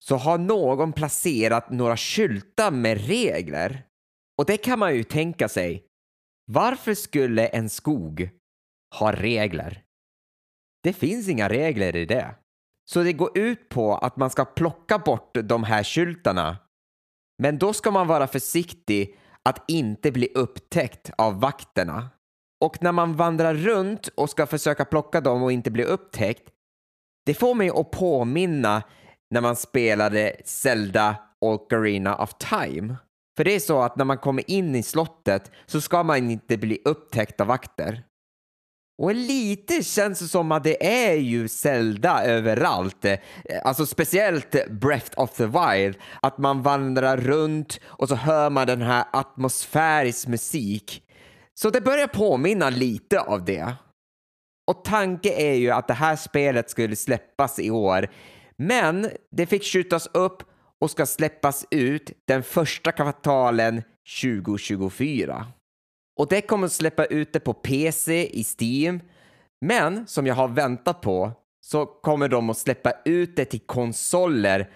så 0.04 0.16
har 0.16 0.38
någon 0.38 0.92
placerat 0.92 1.70
några 1.70 1.96
skyltar 1.96 2.70
med 2.70 3.06
regler. 3.06 3.82
Och 4.38 4.46
det 4.46 4.56
kan 4.56 4.78
man 4.78 4.94
ju 4.94 5.04
tänka 5.04 5.48
sig. 5.48 5.89
Varför 6.52 6.94
skulle 6.94 7.46
en 7.46 7.68
skog 7.68 8.30
ha 8.98 9.12
regler? 9.12 9.82
Det 10.82 10.92
finns 10.92 11.28
inga 11.28 11.48
regler 11.48 11.96
i 11.96 12.04
det. 12.04 12.34
Så 12.90 13.02
det 13.02 13.12
går 13.12 13.38
ut 13.38 13.68
på 13.68 13.94
att 13.94 14.16
man 14.16 14.30
ska 14.30 14.44
plocka 14.44 14.98
bort 14.98 15.38
de 15.44 15.64
här 15.64 15.84
skyltarna. 15.84 16.56
Men 17.42 17.58
då 17.58 17.72
ska 17.72 17.90
man 17.90 18.06
vara 18.06 18.26
försiktig 18.26 19.18
att 19.44 19.64
inte 19.70 20.12
bli 20.12 20.28
upptäckt 20.34 21.10
av 21.18 21.40
vakterna. 21.40 22.10
Och 22.64 22.82
när 22.82 22.92
man 22.92 23.16
vandrar 23.16 23.54
runt 23.54 24.08
och 24.08 24.30
ska 24.30 24.46
försöka 24.46 24.84
plocka 24.84 25.20
dem 25.20 25.42
och 25.42 25.52
inte 25.52 25.70
bli 25.70 25.84
upptäckt, 25.84 26.50
det 27.26 27.34
får 27.34 27.54
mig 27.54 27.70
att 27.70 27.90
påminna 27.90 28.82
när 29.30 29.40
man 29.40 29.56
spelade 29.56 30.36
Zelda 30.44 31.16
Ocarina 31.40 32.16
of 32.16 32.34
Time. 32.34 32.96
För 33.40 33.44
det 33.44 33.54
är 33.54 33.60
så 33.60 33.82
att 33.82 33.96
när 33.96 34.04
man 34.04 34.18
kommer 34.18 34.50
in 34.50 34.74
i 34.74 34.82
slottet 34.82 35.50
så 35.66 35.80
ska 35.80 36.02
man 36.02 36.30
inte 36.30 36.56
bli 36.56 36.78
upptäckt 36.84 37.40
av 37.40 37.46
vakter. 37.46 38.02
Och 39.02 39.14
lite 39.14 39.82
känns 39.82 40.18
det 40.18 40.28
som 40.28 40.52
att 40.52 40.64
det 40.64 41.06
är 41.06 41.14
ju 41.14 41.48
Zelda 41.48 42.24
överallt. 42.24 43.06
Alltså 43.64 43.86
speciellt 43.86 44.70
Breath 44.70 45.20
of 45.20 45.30
the 45.30 45.46
Wild. 45.46 45.96
Att 46.22 46.38
man 46.38 46.62
vandrar 46.62 47.16
runt 47.16 47.80
och 47.84 48.08
så 48.08 48.14
hör 48.14 48.50
man 48.50 48.66
den 48.66 48.82
här 48.82 49.04
atmosfärisk 49.12 50.26
musik. 50.28 51.02
Så 51.54 51.70
det 51.70 51.80
börjar 51.80 52.06
påminna 52.06 52.70
lite 52.70 53.20
av 53.20 53.44
det. 53.44 53.74
Och 54.70 54.84
tanken 54.84 55.32
är 55.32 55.54
ju 55.54 55.70
att 55.70 55.88
det 55.88 55.94
här 55.94 56.16
spelet 56.16 56.70
skulle 56.70 56.96
släppas 56.96 57.58
i 57.58 57.70
år 57.70 58.08
men 58.62 59.10
det 59.30 59.46
fick 59.46 59.64
skjutas 59.64 60.06
upp 60.14 60.42
och 60.80 60.90
ska 60.90 61.06
släppas 61.06 61.66
ut 61.70 62.12
den 62.28 62.42
första 62.42 62.92
kvartalen 62.92 63.82
2024. 64.22 65.46
Och 66.20 66.28
det 66.28 66.40
kommer 66.40 66.66
att 66.66 66.72
släppa 66.72 67.04
ut 67.04 67.32
det 67.32 67.40
på 67.40 67.54
PC 67.54 68.26
i 68.26 68.44
Steam. 68.44 69.00
Men 69.60 70.06
som 70.06 70.26
jag 70.26 70.34
har 70.34 70.48
väntat 70.48 71.00
på 71.00 71.32
så 71.60 71.86
kommer 71.86 72.28
de 72.28 72.50
att 72.50 72.58
släppa 72.58 72.92
ut 73.04 73.36
det 73.36 73.44
till 73.44 73.60
konsoler 73.60 74.70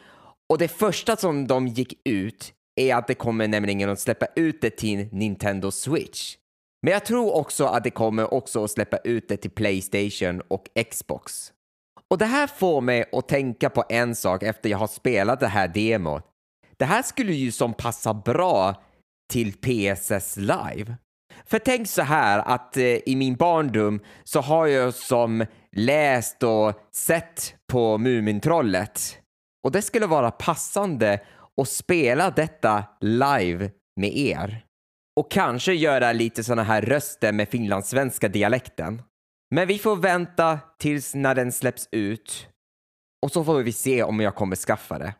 och 0.48 0.58
det 0.58 0.68
första 0.68 1.16
som 1.16 1.46
de 1.46 1.68
gick 1.68 2.00
ut 2.04 2.52
är 2.80 2.94
att 2.94 3.06
det 3.06 3.14
kommer 3.14 3.48
nämligen 3.48 3.90
att 3.90 4.00
släppa 4.00 4.26
ut 4.36 4.60
det 4.60 4.70
till 4.70 5.08
Nintendo 5.12 5.70
Switch. 5.70 6.36
Men 6.82 6.92
jag 6.92 7.04
tror 7.04 7.34
också 7.34 7.64
att 7.64 7.84
det 7.84 7.90
kommer 7.90 8.34
också 8.34 8.64
att 8.64 8.70
släppa 8.70 8.96
ut 8.96 9.28
det 9.28 9.36
till 9.36 9.50
Playstation 9.50 10.40
och 10.48 10.68
Xbox. 10.90 11.52
Och 12.10 12.18
det 12.18 12.24
här 12.24 12.46
får 12.46 12.80
mig 12.80 13.04
att 13.12 13.28
tänka 13.28 13.70
på 13.70 13.84
en 13.88 14.14
sak 14.14 14.42
efter 14.42 14.68
jag 14.68 14.78
har 14.78 14.86
spelat 14.86 15.40
det 15.40 15.48
här 15.48 15.68
demot. 15.68 16.22
Det 16.76 16.84
här 16.84 17.02
skulle 17.02 17.32
ju 17.32 17.52
som 17.52 17.74
passa 17.74 18.14
bra 18.14 18.82
till 19.32 19.52
PSS 19.52 20.36
Live. 20.36 20.96
För 21.46 21.58
tänk 21.58 21.88
så 21.88 22.02
här 22.02 22.38
att 22.38 22.76
eh, 22.76 22.84
i 22.84 23.16
min 23.16 23.34
barndom 23.34 24.00
så 24.24 24.40
har 24.40 24.66
jag 24.66 24.94
som 24.94 25.46
läst 25.76 26.42
och 26.42 26.72
sett 26.92 27.54
på 27.72 27.98
Mumintrollet. 27.98 29.18
Och 29.64 29.72
det 29.72 29.82
skulle 29.82 30.06
vara 30.06 30.30
passande 30.30 31.20
att 31.60 31.68
spela 31.68 32.30
detta 32.30 32.84
live 33.00 33.70
med 34.00 34.16
er. 34.16 34.64
Och 35.20 35.30
kanske 35.30 35.72
göra 35.72 36.12
lite 36.12 36.44
sådana 36.44 36.62
här 36.62 36.82
röster 36.82 37.32
med 37.32 37.48
finlandssvenska 37.48 38.28
dialekten. 38.28 39.02
Men 39.54 39.68
vi 39.68 39.78
får 39.78 39.96
vänta 39.96 40.58
tills 40.78 41.14
när 41.14 41.34
den 41.34 41.52
släpps 41.52 41.88
ut 41.90 42.48
och 43.22 43.32
så 43.32 43.44
får 43.44 43.62
vi 43.62 43.72
se 43.72 44.02
om 44.02 44.20
jag 44.20 44.34
kommer 44.34 44.56
skaffa 44.56 44.98
det. 44.98 45.14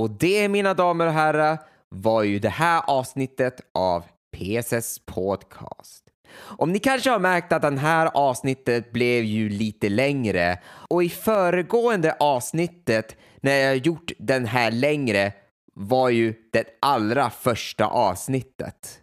Och 0.00 0.10
det, 0.10 0.48
mina 0.48 0.74
damer 0.74 1.06
och 1.06 1.12
herrar, 1.12 1.58
var 1.88 2.22
ju 2.22 2.38
det 2.38 2.48
här 2.48 2.82
avsnittet 2.86 3.60
av 3.74 4.04
PSS 4.36 4.98
Podcast. 5.06 6.04
Om 6.38 6.72
ni 6.72 6.78
kanske 6.78 7.10
har 7.10 7.18
märkt 7.18 7.52
att 7.52 7.62
det 7.62 7.78
här 7.78 8.10
avsnittet 8.14 8.92
blev 8.92 9.24
ju 9.24 9.48
lite 9.48 9.88
längre 9.88 10.58
och 10.66 11.04
i 11.04 11.08
föregående 11.08 12.16
avsnittet 12.20 13.16
när 13.40 13.56
jag 13.56 13.76
gjort 13.76 14.12
den 14.18 14.46
här 14.46 14.70
längre 14.70 15.32
var 15.74 16.08
ju 16.08 16.34
det 16.52 16.78
allra 16.80 17.30
första 17.30 17.86
avsnittet. 17.86 19.02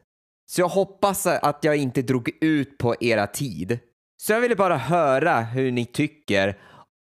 Så 0.55 0.61
jag 0.61 0.67
hoppas 0.67 1.27
att 1.27 1.63
jag 1.63 1.75
inte 1.75 2.01
drog 2.01 2.31
ut 2.41 2.77
på 2.77 2.95
era 2.99 3.27
tid. 3.27 3.79
Så 4.21 4.33
jag 4.33 4.41
ville 4.41 4.55
bara 4.55 4.77
höra 4.77 5.41
hur 5.41 5.71
ni 5.71 5.85
tycker 5.85 6.59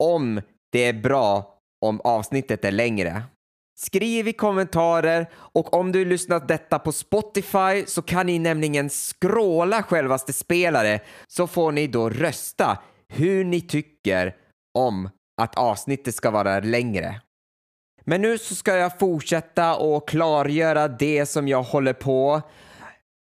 om 0.03 0.41
det 0.73 0.85
är 0.85 0.93
bra 0.93 1.59
om 1.85 2.01
avsnittet 2.01 2.65
är 2.65 2.73
längre. 2.73 3.23
Skriv 3.79 4.29
i 4.29 4.33
kommentarer 4.33 5.31
och 5.35 5.75
om 5.75 5.93
du 5.93 6.05
lyssnat 6.05 6.49
detta 6.49 6.79
på 6.79 6.93
Spotify 6.93 7.85
så 7.87 8.03
kan 8.03 8.27
ni 8.27 8.39
nämligen 8.39 8.91
skråla 8.91 9.83
självaste 9.83 10.33
spelare 10.33 11.01
så 11.29 11.47
får 11.47 11.73
ni 11.73 11.87
då 11.87 12.11
rösta 12.11 12.79
hur 13.09 13.45
ni 13.45 13.61
tycker 13.61 14.37
om 14.79 15.11
att 15.41 15.59
avsnittet 15.59 16.15
ska 16.15 16.31
vara 16.31 16.61
längre. 16.61 17.21
Men 18.05 18.23
nu 18.23 18.39
så 18.39 18.55
ska 18.55 18.77
jag 18.77 18.99
fortsätta 18.99 19.77
och 19.77 20.09
klargöra 20.09 20.89
det 20.89 21.27
som 21.27 21.49
jag 21.49 21.63
håller 21.63 21.93
på 21.93 22.43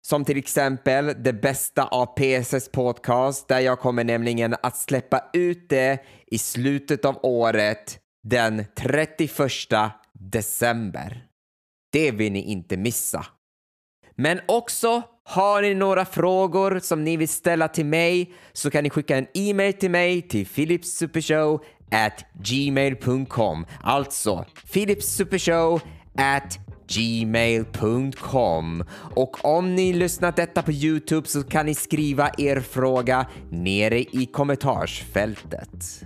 som 0.01 0.25
till 0.25 0.37
exempel 0.37 1.23
det 1.23 1.33
bästa 1.33 1.83
av 1.83 2.05
PSS 2.05 2.69
podcast 2.71 3.47
där 3.47 3.59
jag 3.59 3.79
kommer 3.79 4.03
nämligen 4.03 4.55
att 4.63 4.77
släppa 4.77 5.21
ut 5.33 5.69
det 5.69 5.99
i 6.27 6.37
slutet 6.37 7.05
av 7.05 7.19
året 7.23 7.99
den 8.23 8.65
31 8.75 9.31
december. 10.13 11.25
Det 11.91 12.11
vill 12.11 12.31
ni 12.31 12.41
inte 12.41 12.77
missa. 12.77 13.25
Men 14.15 14.39
också 14.47 15.01
har 15.23 15.61
ni 15.61 15.73
några 15.73 16.05
frågor 16.05 16.79
som 16.79 17.03
ni 17.03 17.17
vill 17.17 17.29
ställa 17.29 17.67
till 17.67 17.85
mig 17.85 18.33
så 18.53 18.71
kan 18.71 18.83
ni 18.83 18.89
skicka 18.89 19.17
en 19.17 19.27
e-mail 19.33 19.73
till 19.73 19.91
mig 19.91 20.21
till 20.21 20.47
philipsupershow 20.47 21.63
at 21.91 22.25
gmail.com. 22.43 23.65
Alltså 23.81 24.45
philipsupershow 24.73 25.81
at 26.15 26.59
gmail.com. 26.89 28.83
Och 29.15 29.45
om 29.45 29.75
ni 29.75 29.93
lyssnat 29.93 30.35
detta 30.35 30.61
på 30.61 30.71
Youtube 30.71 31.27
så 31.27 31.43
kan 31.43 31.65
ni 31.65 31.75
skriva 31.75 32.29
er 32.37 32.59
fråga 32.59 33.25
nere 33.51 33.99
i 33.99 34.29
kommentarsfältet. 34.33 36.03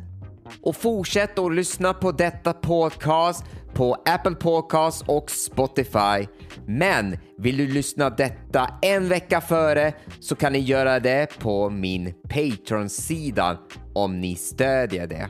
Och 0.62 0.76
fortsätt 0.76 1.40
att 1.40 1.54
lyssna 1.56 1.94
på 1.94 2.12
detta 2.12 2.54
podcast 2.54 3.46
på 3.74 3.94
Apple 4.06 4.36
Podcast 4.36 5.04
och 5.08 5.32
Spotify. 5.32 6.28
Men 6.68 7.18
vill 7.38 7.58
du 7.58 7.68
lyssna 7.68 8.10
detta 8.10 8.70
en 8.82 9.10
vecka 9.10 9.42
före 9.42 9.94
så 10.20 10.36
kan 10.36 10.54
ni 10.54 10.60
göra 10.60 11.00
det 11.00 11.40
på 11.40 11.70
min 11.70 12.14
Patreon-sida 12.30 13.58
om 13.94 14.20
ni 14.22 14.36
stödjer 14.36 15.08
det. 15.08 15.30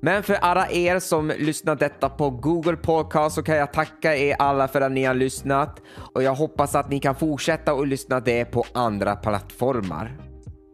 Men 0.00 0.22
för 0.22 0.34
alla 0.34 0.70
er 0.70 0.98
som 0.98 1.32
lyssnar 1.38 1.76
detta 1.76 2.08
på 2.08 2.30
Google 2.30 2.76
Podcast 2.76 3.34
så 3.34 3.42
kan 3.42 3.56
jag 3.56 3.72
tacka 3.72 4.16
er 4.16 4.36
alla 4.38 4.68
för 4.68 4.80
att 4.80 4.92
ni 4.92 5.04
har 5.04 5.14
lyssnat 5.14 5.82
och 6.14 6.22
jag 6.22 6.34
hoppas 6.34 6.74
att 6.74 6.90
ni 6.90 7.00
kan 7.00 7.14
fortsätta 7.14 7.72
att 7.72 7.88
lyssna 7.88 8.20
det 8.20 8.44
på 8.44 8.64
andra 8.72 9.16
plattformar. 9.16 10.20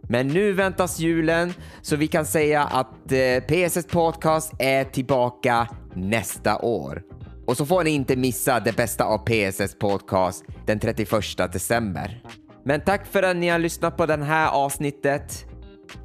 Men 0.08 0.28
nu 0.28 0.52
väntas 0.52 0.98
julen 0.98 1.54
så 1.82 1.96
vi 1.96 2.06
kan 2.06 2.26
säga 2.26 2.62
att 2.62 3.12
eh, 3.12 3.44
PSS 3.48 3.86
Podcast 3.86 4.52
är 4.58 4.84
tillbaka 4.84 5.68
nästa 5.94 6.58
år. 6.58 7.02
Och 7.46 7.56
så 7.56 7.66
får 7.66 7.84
ni 7.84 7.90
inte 7.90 8.16
missa 8.16 8.60
det 8.60 8.76
bästa 8.76 9.04
av 9.04 9.18
PSS 9.18 9.78
Podcast 9.78 10.44
den 10.66 10.78
31 10.78 11.52
december. 11.52 12.22
Men 12.64 12.80
tack 12.80 13.06
för 13.06 13.22
att 13.22 13.36
ni 13.36 13.48
har 13.48 13.58
lyssnat 13.58 13.96
på 13.96 14.06
det 14.06 14.24
här 14.24 14.50
avsnittet 14.50 15.44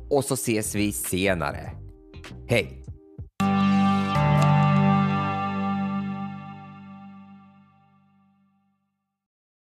och 0.09 0.25
så 0.25 0.33
ses 0.33 0.75
vi 0.75 0.91
senare. 0.91 1.71
Hej! 2.49 2.76